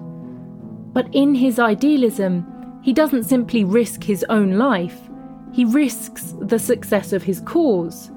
But 0.92 1.08
in 1.12 1.34
his 1.34 1.58
idealism, 1.58 2.46
he 2.82 2.92
doesn't 2.92 3.24
simply 3.24 3.64
risk 3.64 4.02
his 4.02 4.24
own 4.28 4.52
life, 4.52 4.98
he 5.52 5.64
risks 5.64 6.34
the 6.40 6.58
success 6.58 7.12
of 7.12 7.22
his 7.22 7.40
cause. 7.40 8.10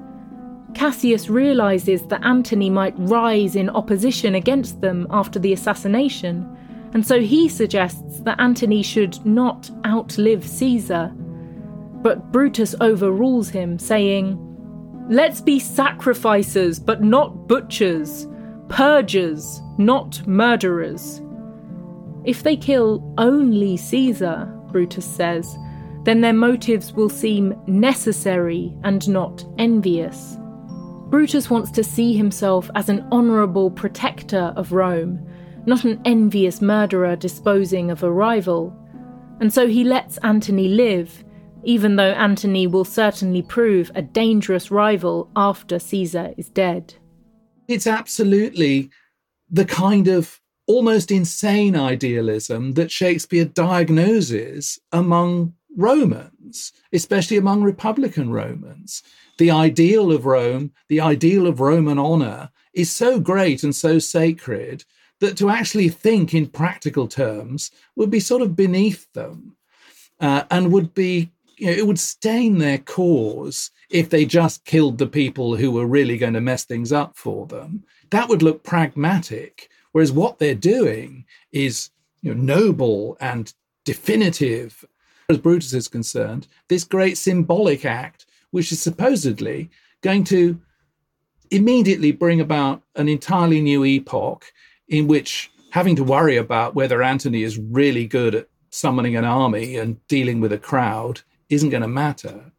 Cassius 0.74 1.28
realizes 1.28 2.02
that 2.04 2.24
Antony 2.24 2.68
might 2.68 2.94
rise 2.98 3.56
in 3.56 3.70
opposition 3.70 4.34
against 4.34 4.80
them 4.80 5.06
after 5.10 5.38
the 5.38 5.52
assassination, 5.52 6.46
and 6.92 7.06
so 7.06 7.20
he 7.20 7.48
suggests 7.48 8.20
that 8.20 8.40
Antony 8.40 8.82
should 8.82 9.24
not 9.24 9.70
outlive 9.86 10.46
Caesar. 10.46 11.12
But 12.02 12.30
Brutus 12.32 12.74
overrules 12.80 13.48
him, 13.48 13.78
saying, 13.78 14.42
Let's 15.08 15.40
be 15.40 15.58
sacrificers, 15.58 16.78
but 16.78 17.02
not 17.02 17.46
butchers, 17.48 18.26
purgers, 18.68 19.60
not 19.78 20.26
murderers. 20.26 21.20
If 22.24 22.42
they 22.42 22.56
kill 22.56 23.14
only 23.18 23.76
Caesar, 23.76 24.52
Brutus 24.72 25.06
says, 25.06 25.56
then 26.04 26.20
their 26.20 26.32
motives 26.32 26.92
will 26.92 27.08
seem 27.08 27.54
necessary 27.66 28.76
and 28.84 29.08
not 29.08 29.44
envious. 29.58 30.36
Brutus 31.08 31.50
wants 31.50 31.70
to 31.72 31.84
see 31.84 32.16
himself 32.16 32.70
as 32.74 32.88
an 32.88 33.06
honourable 33.12 33.70
protector 33.70 34.52
of 34.56 34.72
Rome 34.72 35.26
not 35.66 35.84
an 35.84 36.00
envious 36.04 36.62
murderer 36.62 37.16
disposing 37.16 37.90
of 37.90 38.02
a 38.02 38.10
rival. 38.10 38.74
And 39.40 39.52
so 39.52 39.66
he 39.66 39.84
lets 39.84 40.16
Antony 40.18 40.68
live, 40.68 41.24
even 41.64 41.96
though 41.96 42.12
Antony 42.12 42.66
will 42.68 42.84
certainly 42.84 43.42
prove 43.42 43.90
a 43.94 44.02
dangerous 44.02 44.70
rival 44.70 45.28
after 45.34 45.78
Caesar 45.78 46.32
is 46.36 46.48
dead. 46.48 46.94
It's 47.68 47.86
absolutely 47.86 48.90
the 49.50 49.64
kind 49.64 50.08
of 50.08 50.40
almost 50.66 51.10
insane 51.10 51.76
idealism 51.76 52.72
that 52.72 52.90
Shakespeare 52.90 53.44
diagnoses 53.44 54.78
among 54.92 55.54
Romans, 55.76 56.72
especially 56.92 57.36
among 57.36 57.62
Republican 57.62 58.30
Romans. 58.30 59.02
The 59.38 59.50
ideal 59.50 60.10
of 60.10 60.24
Rome, 60.24 60.72
the 60.88 61.00
ideal 61.00 61.46
of 61.46 61.60
Roman 61.60 61.98
honor, 61.98 62.50
is 62.72 62.90
so 62.90 63.20
great 63.20 63.62
and 63.62 63.74
so 63.74 63.98
sacred 63.98 64.84
that 65.20 65.36
to 65.38 65.50
actually 65.50 65.88
think 65.88 66.34
in 66.34 66.46
practical 66.46 67.06
terms 67.06 67.70
would 67.94 68.10
be 68.10 68.20
sort 68.20 68.42
of 68.42 68.56
beneath 68.56 69.10
them 69.12 69.56
uh, 70.20 70.44
and 70.50 70.72
would 70.72 70.94
be, 70.94 71.30
you 71.56 71.66
know, 71.66 71.72
it 71.72 71.86
would 71.86 71.98
stain 71.98 72.58
their 72.58 72.78
cause 72.78 73.70
if 73.90 74.10
they 74.10 74.24
just 74.24 74.64
killed 74.64 74.98
the 74.98 75.06
people 75.06 75.56
who 75.56 75.70
were 75.70 75.86
really 75.86 76.18
going 76.18 76.34
to 76.34 76.40
mess 76.40 76.64
things 76.64 76.92
up 76.92 77.16
for 77.16 77.46
them. 77.46 77.84
That 78.10 78.28
would 78.28 78.42
look 78.42 78.62
pragmatic. 78.62 79.70
Whereas 79.92 80.12
what 80.12 80.38
they're 80.38 80.54
doing 80.54 81.24
is 81.52 81.90
you 82.20 82.34
know, 82.34 82.40
noble 82.40 83.16
and 83.20 83.52
definitive, 83.84 84.84
as 85.28 85.38
Brutus 85.38 85.72
is 85.72 85.88
concerned, 85.88 86.48
this 86.68 86.84
great 86.84 87.16
symbolic 87.16 87.84
act, 87.84 88.26
which 88.50 88.72
is 88.72 88.82
supposedly 88.82 89.70
going 90.02 90.24
to 90.24 90.60
immediately 91.50 92.12
bring 92.12 92.40
about 92.40 92.82
an 92.96 93.08
entirely 93.08 93.60
new 93.60 93.84
epoch 93.84 94.44
in 94.88 95.06
which 95.06 95.50
having 95.70 95.96
to 95.96 96.04
worry 96.04 96.36
about 96.36 96.74
whether 96.74 97.02
Antony 97.02 97.42
is 97.42 97.58
really 97.58 98.06
good 98.06 98.34
at 98.34 98.48
summoning 98.70 99.16
an 99.16 99.24
army 99.24 99.76
and 99.76 100.04
dealing 100.08 100.40
with 100.40 100.52
a 100.52 100.58
crowd 100.58 101.22
isn't 101.48 101.70
going 101.70 101.82
to 101.82 101.88
matter. 101.88 102.52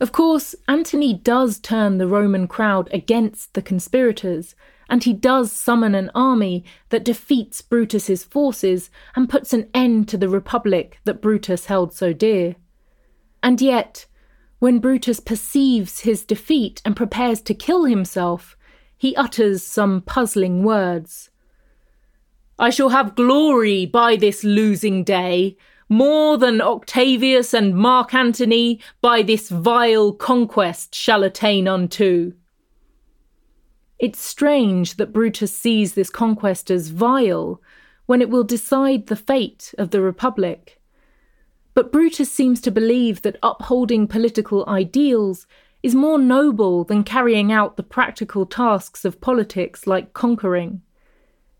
Of 0.00 0.12
course, 0.12 0.54
Antony 0.68 1.12
does 1.14 1.58
turn 1.58 1.98
the 1.98 2.06
Roman 2.06 2.46
crowd 2.46 2.88
against 2.92 3.54
the 3.54 3.62
conspirators, 3.62 4.54
and 4.88 5.02
he 5.02 5.12
does 5.12 5.50
summon 5.50 5.94
an 5.94 6.10
army 6.14 6.64
that 6.90 7.04
defeats 7.04 7.60
Brutus's 7.62 8.24
forces 8.24 8.90
and 9.16 9.28
puts 9.28 9.52
an 9.52 9.68
end 9.74 10.08
to 10.08 10.16
the 10.16 10.28
republic 10.28 10.98
that 11.04 11.20
Brutus 11.20 11.66
held 11.66 11.92
so 11.92 12.12
dear. 12.12 12.56
And 13.42 13.60
yet, 13.60 14.06
when 14.60 14.78
Brutus 14.78 15.20
perceives 15.20 16.00
his 16.00 16.24
defeat 16.24 16.80
and 16.84 16.96
prepares 16.96 17.40
to 17.42 17.54
kill 17.54 17.84
himself, 17.84 18.56
he 18.96 19.14
utters 19.16 19.62
some 19.62 20.00
puzzling 20.02 20.64
words. 20.64 21.30
I 22.58 22.70
shall 22.70 22.88
have 22.88 23.14
glory 23.14 23.86
by 23.86 24.16
this 24.16 24.42
losing 24.42 25.04
day, 25.04 25.56
more 25.88 26.36
than 26.36 26.60
Octavius 26.60 27.54
and 27.54 27.74
Mark 27.74 28.14
Antony 28.14 28.80
by 29.00 29.22
this 29.22 29.48
vile 29.48 30.12
conquest 30.12 30.94
shall 30.94 31.22
attain 31.22 31.66
unto. 31.66 32.32
It's 33.98 34.20
strange 34.20 34.96
that 34.96 35.12
Brutus 35.12 35.56
sees 35.56 35.94
this 35.94 36.10
conquest 36.10 36.70
as 36.70 36.88
vile 36.88 37.60
when 38.06 38.22
it 38.22 38.30
will 38.30 38.44
decide 38.44 39.06
the 39.06 39.16
fate 39.16 39.74
of 39.76 39.90
the 39.90 40.00
Republic. 40.00 40.80
But 41.74 41.92
Brutus 41.92 42.30
seems 42.30 42.60
to 42.62 42.70
believe 42.70 43.22
that 43.22 43.38
upholding 43.42 44.06
political 44.06 44.64
ideals 44.68 45.46
is 45.82 45.94
more 45.94 46.18
noble 46.18 46.84
than 46.84 47.04
carrying 47.04 47.52
out 47.52 47.76
the 47.76 47.82
practical 47.82 48.46
tasks 48.46 49.04
of 49.04 49.20
politics 49.20 49.86
like 49.86 50.12
conquering. 50.12 50.82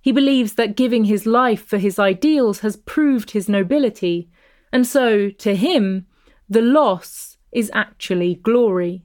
He 0.09 0.13
believes 0.13 0.55
that 0.55 0.75
giving 0.75 1.05
his 1.05 1.27
life 1.27 1.63
for 1.67 1.77
his 1.77 1.99
ideals 1.99 2.61
has 2.61 2.79
proved 2.79 3.33
his 3.33 3.47
nobility, 3.47 4.31
and 4.73 4.87
so, 4.87 5.29
to 5.29 5.55
him, 5.55 6.07
the 6.49 6.63
loss 6.63 7.37
is 7.53 7.71
actually 7.75 8.37
glory. 8.37 9.03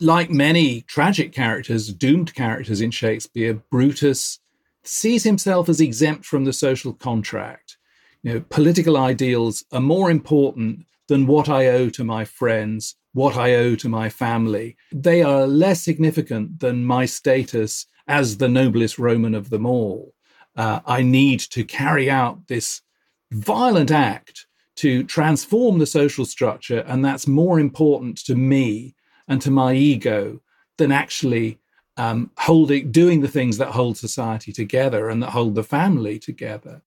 Like 0.00 0.28
many 0.28 0.82
tragic 0.82 1.32
characters, 1.32 1.94
doomed 1.94 2.34
characters 2.34 2.82
in 2.82 2.90
Shakespeare, 2.90 3.54
Brutus 3.70 4.38
sees 4.84 5.24
himself 5.24 5.66
as 5.66 5.80
exempt 5.80 6.26
from 6.26 6.44
the 6.44 6.52
social 6.52 6.92
contract. 6.92 7.78
You 8.22 8.34
know, 8.34 8.40
political 8.50 8.98
ideals 8.98 9.64
are 9.72 9.80
more 9.80 10.10
important 10.10 10.84
than 11.06 11.26
what 11.26 11.48
I 11.48 11.68
owe 11.68 11.88
to 11.88 12.04
my 12.04 12.26
friends, 12.26 12.96
what 13.14 13.38
I 13.38 13.54
owe 13.54 13.76
to 13.76 13.88
my 13.88 14.10
family. 14.10 14.76
They 14.92 15.22
are 15.22 15.46
less 15.46 15.80
significant 15.82 16.60
than 16.60 16.84
my 16.84 17.06
status 17.06 17.86
as 18.06 18.36
the 18.36 18.48
noblest 18.48 18.98
Roman 18.98 19.34
of 19.34 19.48
them 19.48 19.64
all 19.64 20.12
uh, 20.58 20.80
I 20.84 21.02
need 21.02 21.40
to 21.40 21.64
carry 21.64 22.10
out 22.10 22.48
this 22.48 22.82
violent 23.30 23.92
act 23.92 24.46
to 24.76 25.04
transform 25.04 25.78
the 25.78 25.86
social 25.86 26.24
structure. 26.24 26.80
And 26.80 27.04
that's 27.04 27.28
more 27.28 27.60
important 27.60 28.18
to 28.24 28.34
me 28.34 28.94
and 29.28 29.40
to 29.42 29.50
my 29.50 29.74
ego 29.74 30.40
than 30.76 30.90
actually 30.90 31.60
um, 31.96 32.30
holding, 32.38 32.90
doing 32.90 33.20
the 33.20 33.28
things 33.28 33.58
that 33.58 33.68
hold 33.68 33.96
society 33.96 34.52
together 34.52 35.08
and 35.08 35.22
that 35.22 35.30
hold 35.30 35.54
the 35.54 35.64
family 35.64 36.18
together. 36.18 36.82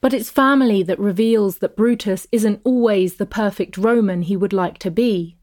But 0.00 0.14
it's 0.14 0.30
family 0.30 0.82
that 0.82 0.98
reveals 0.98 1.58
that 1.58 1.76
Brutus 1.76 2.26
isn't 2.32 2.60
always 2.64 3.16
the 3.16 3.26
perfect 3.26 3.76
Roman 3.76 4.22
he 4.22 4.36
would 4.36 4.52
like 4.52 4.78
to 4.78 4.90
be. 4.90 5.36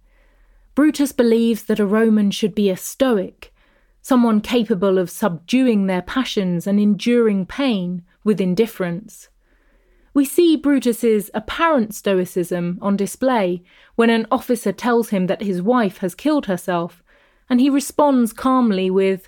Brutus 0.75 1.11
believes 1.11 1.63
that 1.63 1.79
a 1.79 1.85
Roman 1.85 2.31
should 2.31 2.55
be 2.55 2.69
a 2.69 2.77
Stoic, 2.77 3.53
someone 4.07 4.39
capable 4.39 4.97
of 4.97 5.09
subduing 5.09 5.85
their 5.85 6.01
passions 6.01 6.65
and 6.65 6.79
enduring 6.79 7.45
pain 7.45 8.01
with 8.23 8.39
indifference. 8.39 9.27
We 10.13 10.23
see 10.23 10.55
Brutus's 10.55 11.29
apparent 11.33 11.93
stoicism 11.93 12.79
on 12.81 12.95
display 12.95 13.63
when 13.95 14.09
an 14.09 14.25
officer 14.31 14.71
tells 14.71 15.09
him 15.09 15.27
that 15.27 15.41
his 15.41 15.61
wife 15.61 15.97
has 15.97 16.15
killed 16.15 16.45
herself, 16.45 17.03
and 17.49 17.59
he 17.59 17.69
responds 17.69 18.31
calmly 18.31 18.89
with, 18.89 19.27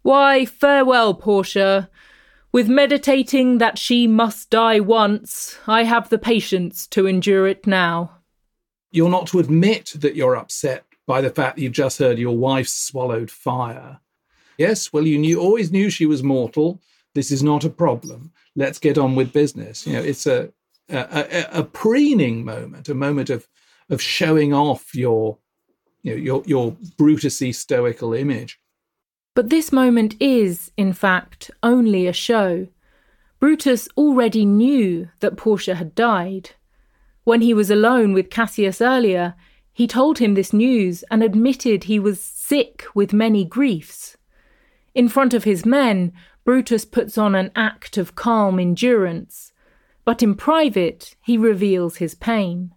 Why, 0.00 0.46
farewell, 0.46 1.12
Portia. 1.12 1.90
With 2.52 2.70
meditating 2.70 3.58
that 3.58 3.76
she 3.76 4.06
must 4.06 4.48
die 4.48 4.80
once, 4.80 5.58
I 5.66 5.82
have 5.82 6.08
the 6.08 6.16
patience 6.16 6.86
to 6.86 7.06
endure 7.06 7.46
it 7.46 7.66
now. 7.66 8.12
You're 8.90 9.10
not 9.10 9.26
to 9.26 9.40
admit 9.40 9.92
that 9.96 10.16
you're 10.16 10.36
upset 10.36 10.86
by 11.06 11.20
the 11.20 11.28
fact 11.28 11.56
that 11.56 11.62
you've 11.62 11.72
just 11.72 11.98
heard 11.98 12.18
your 12.18 12.34
wife 12.34 12.66
swallowed 12.66 13.30
fire. 13.30 14.00
Yes, 14.58 14.92
well, 14.92 15.06
you 15.06 15.18
knew 15.18 15.40
always 15.40 15.70
knew 15.70 15.90
she 15.90 16.06
was 16.06 16.22
mortal. 16.22 16.80
This 17.14 17.30
is 17.30 17.42
not 17.42 17.64
a 17.64 17.70
problem. 17.70 18.32
Let's 18.54 18.78
get 18.78 18.98
on 18.98 19.14
with 19.14 19.32
business. 19.32 19.86
You 19.86 19.94
know, 19.94 20.02
it's 20.02 20.26
a 20.26 20.52
a, 20.88 21.48
a, 21.52 21.60
a 21.60 21.64
preening 21.64 22.44
moment, 22.44 22.88
a 22.88 22.94
moment 22.94 23.30
of 23.30 23.48
of 23.90 24.00
showing 24.00 24.52
off 24.52 24.94
your 24.94 25.38
you 26.02 26.12
know 26.12 26.16
your 26.16 26.42
your 26.46 26.72
Brutusy 26.98 27.54
stoical 27.54 28.14
image. 28.14 28.60
But 29.34 29.50
this 29.50 29.70
moment 29.70 30.16
is, 30.18 30.72
in 30.78 30.94
fact, 30.94 31.50
only 31.62 32.06
a 32.06 32.12
show. 32.12 32.68
Brutus 33.38 33.86
already 33.96 34.46
knew 34.46 35.10
that 35.20 35.36
Portia 35.36 35.74
had 35.74 35.94
died. 35.94 36.52
When 37.24 37.42
he 37.42 37.52
was 37.52 37.70
alone 37.70 38.14
with 38.14 38.30
Cassius 38.30 38.80
earlier, 38.80 39.34
he 39.74 39.86
told 39.86 40.18
him 40.18 40.34
this 40.34 40.54
news 40.54 41.04
and 41.10 41.22
admitted 41.22 41.84
he 41.84 41.98
was 41.98 42.18
sick 42.18 42.84
with 42.94 43.12
many 43.12 43.44
griefs. 43.44 44.16
In 44.96 45.10
front 45.10 45.34
of 45.34 45.44
his 45.44 45.66
men, 45.66 46.14
Brutus 46.46 46.86
puts 46.86 47.18
on 47.18 47.34
an 47.34 47.50
act 47.54 47.98
of 47.98 48.14
calm 48.14 48.58
endurance, 48.58 49.52
but 50.06 50.22
in 50.22 50.34
private, 50.34 51.16
he 51.20 51.36
reveals 51.36 51.98
his 51.98 52.14
pain. 52.14 52.72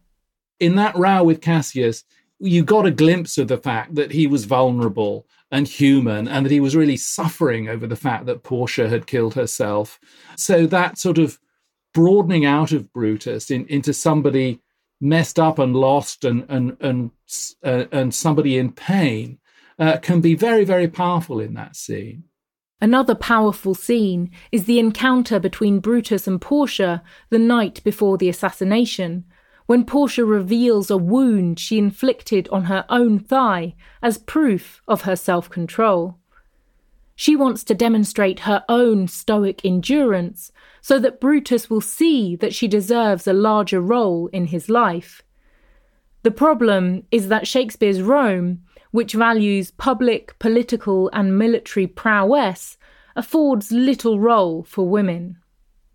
In 0.60 0.76
that 0.76 0.98
row 0.98 1.24
with 1.24 1.40
Cassius, 1.40 2.04
you 2.38 2.62
got 2.62 2.86
a 2.86 2.92
glimpse 2.92 3.38
of 3.38 3.48
the 3.48 3.58
fact 3.58 3.96
that 3.96 4.12
he 4.12 4.28
was 4.28 4.44
vulnerable 4.44 5.28
and 5.50 5.66
human 5.66 6.28
and 6.28 6.46
that 6.46 6.52
he 6.52 6.60
was 6.60 6.76
really 6.76 6.98
suffering 6.98 7.70
over 7.70 7.88
the 7.88 7.96
fact 7.96 8.26
that 8.26 8.44
Portia 8.44 8.90
had 8.90 9.08
killed 9.08 9.36
herself. 9.36 9.98
So 10.36 10.66
that 10.66 10.98
sort 10.98 11.20
of 11.20 11.40
broadening 11.94 12.44
out 12.44 12.74
of 12.74 12.92
Brutus 12.92 13.50
in, 13.50 13.66
into 13.68 13.94
somebody 13.94 14.60
messed 15.00 15.40
up 15.40 15.58
and 15.58 15.74
lost 15.74 16.26
and 16.26 16.46
and 16.50 16.76
and 16.82 17.12
uh, 17.64 17.86
and 17.94 18.14
somebody 18.14 18.58
in 18.58 18.74
pain 18.74 19.40
uh, 19.80 19.98
can 19.98 20.22
be 20.22 20.36
very 20.36 20.66
very 20.66 20.88
powerful 20.88 21.40
in 21.40 21.54
that 21.56 21.76
scene. 21.76 22.24
Another 22.82 23.16
powerful 23.16 23.76
scene 23.76 24.32
is 24.52 24.64
the 24.64 24.80
encounter 24.80 25.40
between 25.40 25.80
Brutus 25.80 26.28
and 26.28 26.40
Portia 26.40 27.04
the 27.30 27.40
night 27.40 27.84
before 27.84 28.18
the 28.18 28.30
assassination, 28.30 29.26
when 29.66 29.84
Portia 29.86 30.24
reveals 30.24 30.90
a 30.90 30.98
wound 30.98 31.60
she 31.60 31.78
inflicted 31.78 32.48
on 32.50 32.66
her 32.66 32.86
own 32.90 33.20
thigh 33.20 33.76
as 34.02 34.18
proof 34.18 34.82
of 34.88 35.02
her 35.02 35.16
self 35.16 35.50
control. 35.50 36.18
She 37.16 37.36
wants 37.36 37.66
to 37.66 37.76
demonstrate 37.76 38.42
her 38.42 38.64
own 38.70 39.10
stoic 39.10 39.66
endurance 39.66 40.54
so 40.80 41.00
that 41.00 41.20
Brutus 41.20 41.70
will 41.70 41.82
see 41.82 42.38
that 42.38 42.56
she 42.56 42.70
deserves 42.70 43.28
a 43.28 43.34
larger 43.34 43.82
role 43.82 44.28
in 44.28 44.46
his 44.48 44.70
life. 44.70 45.22
The 46.24 46.32
problem 46.32 47.04
is 47.12 47.28
that 47.28 47.46
Shakespeare's 47.46 48.02
Rome, 48.02 48.62
which 48.92 49.14
values 49.14 49.72
public, 49.72 50.38
political, 50.40 51.10
and 51.14 51.38
military 51.38 51.88
prowess, 51.88 52.78
affords 53.16 53.72
little 53.72 54.20
role 54.20 54.64
for 54.64 54.88
women. 54.88 55.38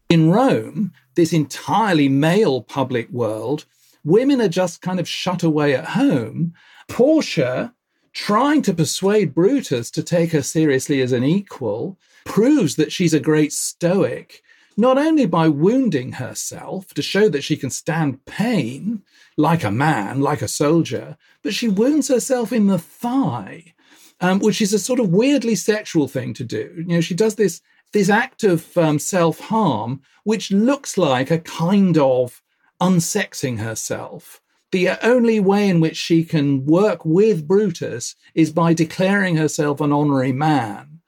In 0.08 0.30
Rome, 0.30 0.92
this 1.14 1.32
entirely 1.32 2.08
male 2.08 2.60
public 2.60 3.08
world, 3.10 3.64
women 4.04 4.40
are 4.40 4.48
just 4.48 4.82
kind 4.82 5.00
of 5.00 5.08
shut 5.08 5.42
away 5.42 5.74
at 5.74 5.86
home. 5.86 6.54
Portia 6.88 7.74
trying 8.12 8.62
to 8.62 8.72
persuade 8.72 9.34
Brutus 9.34 9.90
to 9.90 10.02
take 10.02 10.30
her 10.32 10.42
seriously 10.42 11.00
as 11.00 11.12
an 11.12 11.24
equal 11.24 11.98
proves 12.24 12.76
that 12.76 12.92
she's 12.92 13.12
a 13.12 13.20
great 13.20 13.52
Stoic, 13.52 14.42
not 14.76 14.98
only 14.98 15.26
by 15.26 15.48
wounding 15.48 16.12
herself 16.12 16.92
to 16.94 17.02
show 17.02 17.28
that 17.28 17.44
she 17.44 17.56
can 17.56 17.70
stand 17.70 18.24
pain 18.24 19.02
like 19.36 19.64
a 19.64 19.70
man, 19.70 20.20
like 20.20 20.42
a 20.42 20.48
soldier, 20.48 21.16
but 21.42 21.54
she 21.54 21.68
wounds 21.68 22.08
herself 22.08 22.52
in 22.52 22.66
the 22.66 22.78
thigh, 22.78 23.74
um, 24.20 24.38
which 24.40 24.60
is 24.60 24.72
a 24.72 24.78
sort 24.78 25.00
of 25.00 25.10
weirdly 25.10 25.54
sexual 25.54 26.08
thing 26.08 26.34
to 26.34 26.44
do. 26.44 26.72
You 26.76 26.96
know, 26.96 27.00
she 27.00 27.14
does 27.14 27.36
this 27.36 27.60
this 27.92 28.08
act 28.08 28.42
of 28.42 28.76
um, 28.76 28.98
self 28.98 29.38
harm, 29.38 30.02
which 30.24 30.50
looks 30.50 30.98
like 30.98 31.30
a 31.30 31.38
kind 31.38 31.96
of 31.96 32.42
unsexing 32.80 33.58
herself 33.58 34.42
the 34.74 34.88
only 35.06 35.38
way 35.38 35.68
in 35.68 35.78
which 35.78 35.96
she 35.96 36.24
can 36.24 36.66
work 36.66 37.04
with 37.04 37.46
Brutus 37.46 38.16
is 38.34 38.50
by 38.50 38.74
declaring 38.74 39.36
herself 39.36 39.80
an 39.80 39.92
honorary 39.92 40.32
man, 40.32 41.00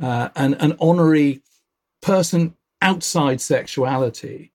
uh, 0.00 0.28
an, 0.36 0.54
an 0.54 0.76
honorary 0.78 1.42
person 2.00 2.54
outside 2.82 3.40
sexuality. 3.40 4.52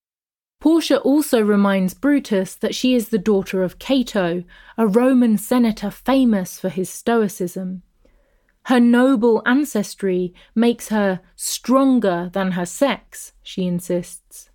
Portia 0.59 0.99
also 0.99 1.41
reminds 1.41 1.93
Brutus 1.93 2.55
that 2.55 2.73
she 2.73 2.95
is 2.95 3.09
the 3.09 3.17
daughter 3.17 3.63
of 3.63 3.79
Cato, 3.79 4.45
a 4.77 4.87
Roman 4.87 5.37
senator 5.37 5.91
famous 5.91 6.57
for 6.57 6.69
his 6.69 6.89
stoicism. 6.89 7.83
Her 8.67 8.79
noble 8.79 9.41
ancestry 9.45 10.33
makes 10.55 10.87
her 10.87 11.19
stronger 11.35 12.29
than 12.31 12.51
her 12.51 12.65
sex, 12.65 13.33
she 13.43 13.67
insists. 13.67 14.49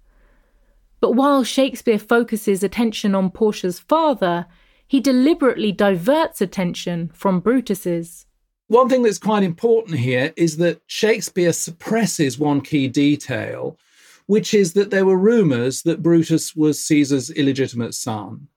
But 1.01 1.13
while 1.13 1.45
Shakespeare 1.45 1.99
focuses 1.99 2.63
attention 2.63 3.15
on 3.15 3.31
Portia's 3.31 3.79
father, 3.79 4.47
he 4.87 5.01
deliberately 5.01 5.73
diverts 5.73 6.41
attention 6.41 7.11
from 7.13 7.41
Brutus's. 7.41 8.25
One 8.69 8.89
thing 8.89 9.03
that's 9.03 9.19
quite 9.19 9.43
important 9.43 9.99
here 9.99 10.33
is 10.37 10.59
that 10.59 10.81
Shakespeare 10.87 11.53
suppresses 11.53 12.39
one 12.39 12.61
key 12.61 12.89
detail, 12.89 13.79
which 14.27 14.55
is 14.55 14.75
that 14.75 14.91
there 14.91 15.07
were 15.07 15.17
rumors 15.17 15.83
that 15.83 16.03
Brutus 16.03 16.55
was 16.55 16.85
Caesar's 16.85 17.31
illegitimate 17.31 17.95
son. 17.95 18.49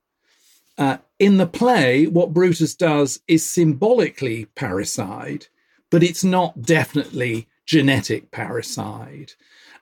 Uh, 0.78 0.98
in 1.20 1.38
the 1.38 1.48
play, 1.48 2.08
what 2.08 2.34
Brutus 2.34 2.76
does 2.76 3.22
is 3.28 3.46
symbolically 3.46 4.48
parricide, 4.56 5.48
but 5.90 6.04
it's 6.04 6.24
not 6.24 6.62
definitely 6.62 7.48
genetic 7.66 8.32
parricide 8.32 9.34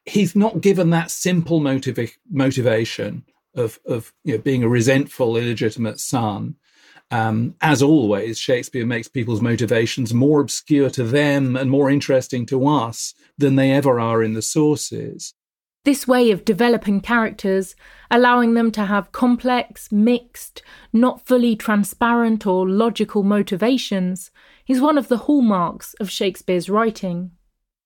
he's 0.09 0.35
not 0.35 0.61
given 0.61 0.89
that 0.89 1.11
simple 1.11 1.61
motiva- 1.61 2.11
motivation 2.29 3.23
of, 3.55 3.79
of 3.85 4.13
you 4.23 4.33
know, 4.35 4.41
being 4.41 4.63
a 4.63 4.69
resentful, 4.69 5.37
illegitimate 5.37 5.99
son. 5.99 6.55
Um, 7.11 7.55
as 7.61 7.81
always, 7.81 8.37
Shakespeare 8.37 8.85
makes 8.85 9.07
people's 9.07 9.41
motivations 9.41 10.13
more 10.13 10.41
obscure 10.41 10.89
to 10.91 11.03
them 11.03 11.55
and 11.55 11.71
more 11.71 11.89
interesting 11.89 12.45
to 12.47 12.67
us 12.67 13.15
than 13.37 13.55
they 13.55 13.71
ever 13.71 13.99
are 13.99 14.21
in 14.21 14.33
the 14.33 14.41
sources. 14.41 15.33
This 15.85 16.05
way 16.05 16.29
of 16.29 16.45
developing 16.45 17.01
characters, 17.01 17.75
allowing 18.11 18.53
them 18.53 18.69
to 18.71 18.85
have 18.85 19.11
complex, 19.11 19.91
mixed, 19.91 20.61
not 20.91 21.25
fully 21.25 21.55
transparent 21.55 22.45
or 22.45 22.69
logical 22.69 23.23
motivations, 23.23 24.29
is 24.67 24.81
one 24.81 24.97
of 24.97 25.07
the 25.07 25.17
hallmarks 25.17 25.95
of 25.95 26.11
Shakespeare's 26.11 26.69
writing. 26.69 27.31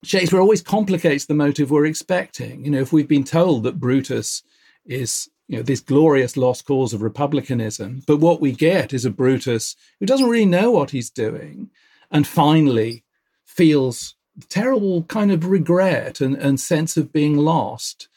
Shakespeare 0.03 0.41
always 0.41 0.61
complicates 0.61 1.25
the 1.25 1.33
motive 1.33 1.71
we're 1.71 1.85
expecting. 1.85 2.65
You 2.65 2.71
know, 2.71 2.81
if 2.81 2.91
we've 2.91 3.07
been 3.07 3.23
told 3.23 3.63
that 3.63 3.79
Brutus 3.79 4.43
is, 4.85 5.29
you 5.47 5.57
know, 5.57 5.63
this 5.63 5.81
glorious 5.81 6.37
lost 6.37 6.65
cause 6.65 6.93
of 6.93 7.01
republicanism, 7.01 8.01
but 8.07 8.19
what 8.19 8.41
we 8.41 8.51
get 8.51 8.93
is 8.93 9.05
a 9.05 9.09
Brutus 9.09 9.75
who 9.99 10.05
doesn't 10.05 10.29
really 10.29 10.45
know 10.45 10.71
what 10.71 10.91
he's 10.91 11.09
doing 11.09 11.69
and 12.11 12.25
finally 12.25 13.03
feels 13.45 14.15
terrible 14.49 15.03
kind 15.03 15.31
of 15.31 15.45
regret 15.45 16.21
and, 16.21 16.35
and 16.35 16.59
sense 16.59 16.97
of 16.97 17.13
being 17.13 17.37
lost 17.37 18.07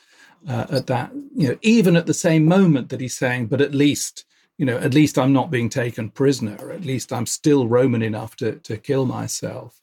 uh, 0.48 0.66
at 0.70 0.86
that, 0.86 1.10
you 1.34 1.48
know, 1.48 1.58
even 1.62 1.96
at 1.96 2.06
the 2.06 2.14
same 2.14 2.44
moment 2.44 2.88
that 2.88 3.00
he's 3.00 3.16
saying, 3.16 3.46
but 3.46 3.60
at 3.60 3.74
least, 3.74 4.24
you 4.58 4.64
know, 4.64 4.78
at 4.78 4.94
least 4.94 5.18
I'm 5.18 5.32
not 5.32 5.50
being 5.50 5.68
taken 5.68 6.10
prisoner. 6.10 6.70
At 6.70 6.84
least 6.84 7.12
I'm 7.12 7.26
still 7.26 7.66
Roman 7.66 8.02
enough 8.02 8.36
to, 8.36 8.52
to 8.52 8.76
kill 8.76 9.04
myself. 9.04 9.80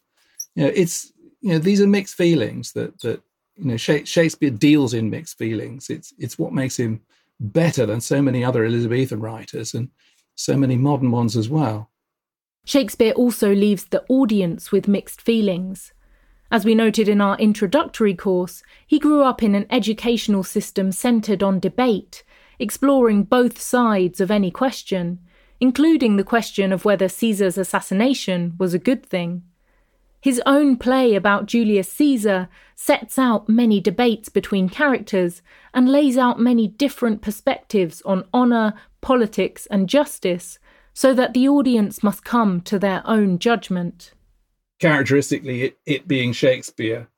You 0.56 0.64
know, 0.64 0.72
it's 0.74 1.12
you 1.42 1.50
know 1.50 1.60
these 1.60 1.82
are 1.82 1.88
mixed 1.88 2.16
feelings 2.16 2.72
that 2.72 3.00
that 3.02 3.22
you 3.58 3.66
know 3.66 3.78
Shakespeare 3.78 4.50
deals 4.50 4.94
in 4.94 5.10
mixed 5.10 5.38
feelings. 5.38 5.90
It's 5.90 6.14
it's 6.18 6.40
what 6.40 6.54
makes 6.54 6.78
him 6.78 7.02
better 7.44 7.86
than 7.86 8.02
so 8.02 8.22
many 8.22 8.44
other 8.44 8.66
Elizabethan 8.66 9.20
writers 9.20 9.74
and 9.74 9.90
so 10.36 10.58
many 10.58 10.78
modern 10.78 11.12
ones 11.12 11.38
as 11.38 11.50
well. 11.50 11.92
Shakespeare 12.66 13.12
also 13.12 13.54
leaves 13.54 13.86
the 13.86 14.04
audience 14.08 14.72
with 14.72 14.88
mixed 14.88 15.22
feelings. 15.22 15.94
As 16.50 16.64
we 16.64 16.76
noted 16.76 17.10
in 17.10 17.20
our 17.20 17.38
introductory 17.38 18.16
course, 18.16 18.64
he 18.88 19.00
grew 19.00 19.24
up 19.24 19.44
in 19.44 19.54
an 19.54 19.66
educational 19.70 20.44
system 20.44 20.92
centred 20.92 21.44
on 21.44 21.60
debate, 21.60 22.24
exploring 22.60 23.24
both 23.24 23.60
sides 23.60 24.22
of 24.22 24.32
any 24.32 24.50
question, 24.50 25.20
including 25.60 26.16
the 26.16 26.24
question 26.24 26.72
of 26.72 26.86
whether 26.86 27.10
Caesar's 27.10 27.58
assassination 27.58 28.54
was 28.58 28.74
a 28.74 28.80
good 28.80 29.06
thing. 29.06 29.44
His 30.24 30.42
own 30.46 30.78
play 30.78 31.16
about 31.16 31.48
Julius 31.48 31.92
Caesar 31.92 32.48
sets 32.76 33.20
out 33.20 33.50
many 33.50 33.82
debates 33.82 34.30
between 34.30 34.70
characters 34.70 35.42
and 35.74 35.92
lays 35.92 36.18
out 36.18 36.40
many 36.40 36.66
different 36.66 37.22
perspectives 37.22 38.02
on 38.04 38.24
honour, 38.34 38.74
politics, 39.02 39.66
and 39.70 39.90
justice, 39.90 40.60
so 40.94 41.14
that 41.14 41.34
the 41.34 41.50
audience 41.50 42.02
must 42.02 42.24
come 42.24 42.62
to 42.62 42.80
their 42.80 43.02
own 43.04 43.38
judgment. 43.38 44.14
Characteristically, 44.80 45.64
it, 45.64 45.78
it 45.86 46.08
being 46.08 46.32
Shakespeare, 46.32 47.10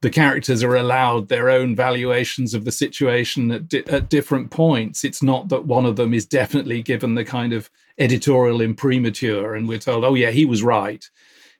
the 0.00 0.10
characters 0.10 0.64
are 0.64 0.74
allowed 0.74 1.28
their 1.28 1.50
own 1.50 1.76
valuations 1.76 2.54
of 2.54 2.64
the 2.64 2.72
situation 2.72 3.52
at, 3.52 3.68
di- 3.68 3.86
at 3.86 4.08
different 4.08 4.50
points. 4.50 5.04
It's 5.04 5.22
not 5.22 5.48
that 5.50 5.66
one 5.66 5.86
of 5.86 5.94
them 5.94 6.12
is 6.12 6.26
definitely 6.26 6.82
given 6.82 7.14
the 7.14 7.24
kind 7.24 7.52
of 7.52 7.70
editorial 7.98 8.60
imprimatur 8.60 9.54
and 9.54 9.68
we're 9.68 9.78
told, 9.78 10.04
oh, 10.04 10.14
yeah, 10.14 10.32
he 10.32 10.44
was 10.44 10.64
right 10.64 11.08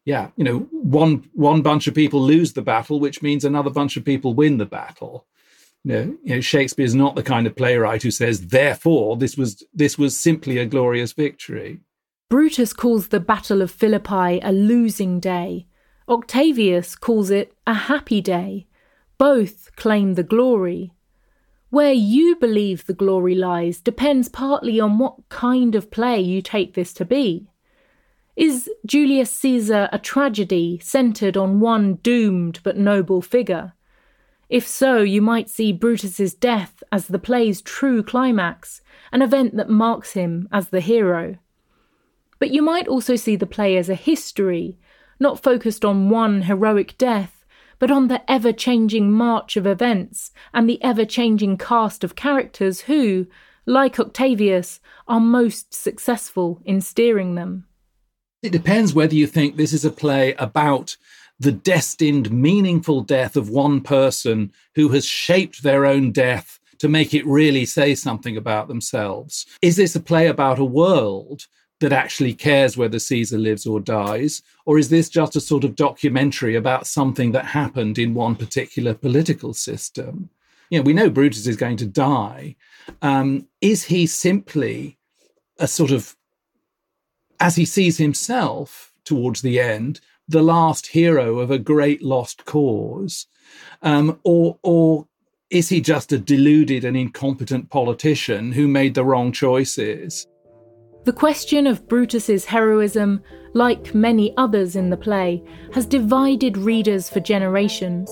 yeah, 0.09 0.31
you 0.37 0.45
know, 0.45 0.61
one 0.71 1.29
one 1.35 1.61
bunch 1.61 1.87
of 1.87 1.95
people 1.95 2.23
lose 2.23 2.55
the 2.55 2.63
battle, 2.63 2.99
which 2.99 3.21
means 3.21 3.45
another 3.45 3.69
bunch 3.69 3.99
of 3.99 4.07
people 4.07 4.33
win 4.33 4.57
the 4.57 4.65
battle. 4.65 5.27
You 5.85 5.93
know, 5.93 6.17
you 6.25 6.35
know, 6.35 6.41
Shakespeare 6.41 6.87
is 6.87 6.95
not 6.95 7.15
the 7.15 7.23
kind 7.23 7.47
of 7.47 7.55
playwright 7.55 8.03
who 8.03 8.11
says, 8.11 8.47
therefore, 8.47 9.19
this 9.19 9.37
was 9.37 9.63
this 9.75 9.99
was 9.99 10.19
simply 10.19 10.57
a 10.57 10.65
glorious 10.65 11.13
victory. 11.13 11.81
Brutus 12.31 12.73
calls 12.73 13.09
the 13.09 13.21
Battle 13.21 13.61
of 13.61 13.71
Philippi 13.71 14.41
a 14.43 14.51
losing 14.51 15.21
day. 15.21 15.67
Octavius 16.09 16.97
calls 16.97 17.29
it 17.29 17.53
a 17.67 17.75
happy 17.75 18.23
day. 18.23 18.67
Both 19.19 19.77
claim 19.77 20.15
the 20.15 20.23
glory. 20.23 20.91
Where 21.69 21.93
you 21.93 22.35
believe 22.37 22.87
the 22.87 22.95
glory 22.95 23.35
lies 23.35 23.79
depends 23.79 24.31
partly 24.31 24.81
on 24.81 24.97
what 24.97 25.29
kind 25.29 25.75
of 25.75 25.91
play 25.91 26.19
you 26.19 26.41
take 26.41 26.73
this 26.73 26.95
to 26.95 27.05
be. 27.05 27.48
Is 28.39 28.71
Julius 28.87 29.33
Caesar 29.33 29.89
a 29.91 29.99
tragedy 29.99 30.79
centred 30.81 31.37
on 31.37 31.59
one 31.59 31.97
doomed 31.97 32.61
but 32.63 32.77
noble 32.77 33.21
figure? 33.21 33.73
If 34.49 34.65
so, 34.65 34.99
you 34.99 35.21
might 35.21 35.51
see 35.51 35.73
Brutus's 35.73 36.35
death 36.35 36.81
as 36.93 37.09
the 37.09 37.19
play's 37.19 37.61
true 37.61 38.01
climax, 38.01 38.81
an 39.11 39.23
event 39.23 39.57
that 39.57 39.69
marks 39.69 40.13
him 40.13 40.49
as 40.53 40.69
the 40.69 40.79
hero. 40.79 41.39
But 42.39 42.53
you 42.53 42.63
might 42.63 42.87
also 42.87 43.17
see 43.17 43.35
the 43.35 43.45
play 43.45 43.77
as 43.77 43.89
a 43.89 43.97
history, 43.97 44.79
not 45.19 45.43
focused 45.43 45.85
on 45.85 46.09
one 46.09 46.43
heroic 46.43 46.97
death, 46.97 47.45
but 47.81 47.91
on 47.91 48.07
the 48.07 48.23
ever 48.31 48.53
changing 48.53 49.11
march 49.11 49.57
of 49.57 49.67
events 49.67 50.31
and 50.55 50.71
the 50.71 50.81
ever 50.81 51.05
changing 51.05 51.59
cast 51.59 52.05
of 52.05 52.15
characters 52.15 52.83
who, 52.83 53.27
like 53.67 53.99
Octavius, 53.99 54.79
are 55.09 55.19
most 55.19 55.75
successful 55.75 56.63
in 56.65 56.81
steering 56.81 57.35
them. 57.35 57.65
It 58.43 58.53
depends 58.53 58.95
whether 58.95 59.15
you 59.15 59.27
think 59.27 59.57
this 59.57 59.73
is 59.73 59.85
a 59.85 59.91
play 59.91 60.35
about 60.35 60.97
the 61.41 61.53
destined, 61.53 62.31
meaningful 62.31 63.01
death 63.01 63.37
of 63.37 63.51
one 63.51 63.81
person 63.81 64.53
who 64.75 64.89
has 64.91 65.05
shaped 65.05 65.63
their 65.63 65.87
own 65.87 66.13
death 66.13 66.59
to 66.79 66.89
make 66.89 67.15
it 67.15 67.27
really 67.27 67.65
say 67.65 67.95
something 67.95 68.37
about 68.37 68.69
themselves. 68.69 69.47
Is 69.63 69.77
this 69.77 69.97
a 69.97 70.01
play 70.01 70.29
about 70.29 70.59
a 70.59 70.65
world 70.65 71.47
that 71.81 71.93
actually 71.93 72.35
cares 72.35 72.77
whether 72.77 72.99
Caesar 72.99 73.39
lives 73.39 73.67
or 73.67 73.81
dies? 73.81 74.43
Or 74.67 74.79
is 74.79 74.89
this 74.89 75.09
just 75.09 75.37
a 75.37 75.41
sort 75.41 75.65
of 75.65 75.77
documentary 75.77 76.55
about 76.55 76.87
something 76.87 77.33
that 77.33 77.45
happened 77.45 77.99
in 77.99 78.15
one 78.15 78.37
particular 78.37 78.95
political 78.95 79.55
system? 79.55 80.31
You 80.71 80.79
know, 80.79 80.83
we 80.85 80.93
know 80.93 81.11
Brutus 81.11 81.47
is 81.47 81.57
going 81.57 81.77
to 81.79 81.87
die. 81.87 82.57
Um, 83.03 83.47
is 83.61 83.85
he 83.85 84.07
simply 84.07 84.99
a 85.59 85.67
sort 85.67 85.91
of 85.91 86.15
as 87.41 87.57
he 87.57 87.65
sees 87.65 87.99
himself 87.99 88.93
towards 89.05 89.43
the 89.43 89.61
end, 89.61 90.01
the 90.29 90.43
last 90.43 90.89
hero 90.89 91.39
of 91.39 91.51
a 91.51 91.59
great 91.59 92.03
lost 92.03 92.45
cause? 92.45 93.27
Um, 93.83 94.21
or, 94.25 94.59
or 94.63 95.07
is 95.51 95.69
he 95.69 95.81
just 95.81 96.13
a 96.13 96.19
deluded 96.19 96.85
and 96.85 96.97
incompetent 96.97 97.71
politician 97.71 98.53
who 98.53 98.69
made 98.69 98.95
the 98.95 99.05
wrong 99.05 99.33
choices? 99.33 100.27
The 101.05 101.13
question 101.13 101.67
of 101.67 101.89
Brutus's 101.89 102.45
heroism, 102.45 103.23
like 103.55 103.95
many 103.95 104.37
others 104.37 104.77
in 104.77 104.91
the 104.91 104.97
play, 104.97 105.43
has 105.73 105.87
divided 105.87 106.59
readers 106.59 107.09
for 107.09 107.21
generations. 107.21 108.11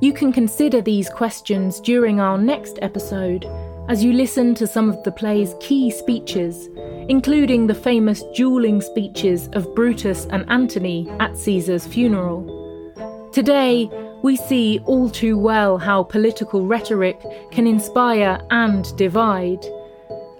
You 0.00 0.12
can 0.14 0.32
consider 0.32 0.80
these 0.80 1.10
questions 1.10 1.80
during 1.80 2.20
our 2.20 2.38
next 2.38 2.78
episode 2.80 3.44
as 3.88 4.02
you 4.02 4.12
listen 4.12 4.54
to 4.54 4.66
some 4.66 4.88
of 4.88 5.02
the 5.04 5.12
play's 5.12 5.54
key 5.60 5.90
speeches, 5.90 6.68
including 7.08 7.66
the 7.66 7.74
famous 7.74 8.24
dueling 8.34 8.80
speeches 8.80 9.48
of 9.52 9.72
Brutus 9.74 10.26
and 10.26 10.44
Antony 10.50 11.08
at 11.20 11.36
Caesar's 11.36 11.86
funeral. 11.86 13.30
Today, 13.32 13.88
we 14.22 14.34
see 14.36 14.80
all 14.86 15.08
too 15.08 15.38
well 15.38 15.78
how 15.78 16.02
political 16.02 16.66
rhetoric 16.66 17.20
can 17.52 17.66
inspire 17.66 18.40
and 18.50 18.96
divide. 18.96 19.64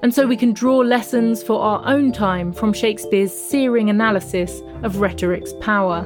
And 0.02 0.12
so 0.12 0.26
we 0.26 0.36
can 0.36 0.52
draw 0.52 0.78
lessons 0.78 1.42
for 1.42 1.60
our 1.60 1.86
own 1.86 2.10
time 2.10 2.52
from 2.52 2.72
Shakespeare's 2.72 3.32
searing 3.32 3.90
analysis 3.90 4.60
of 4.82 5.00
rhetoric's 5.00 5.52
power. 5.60 6.04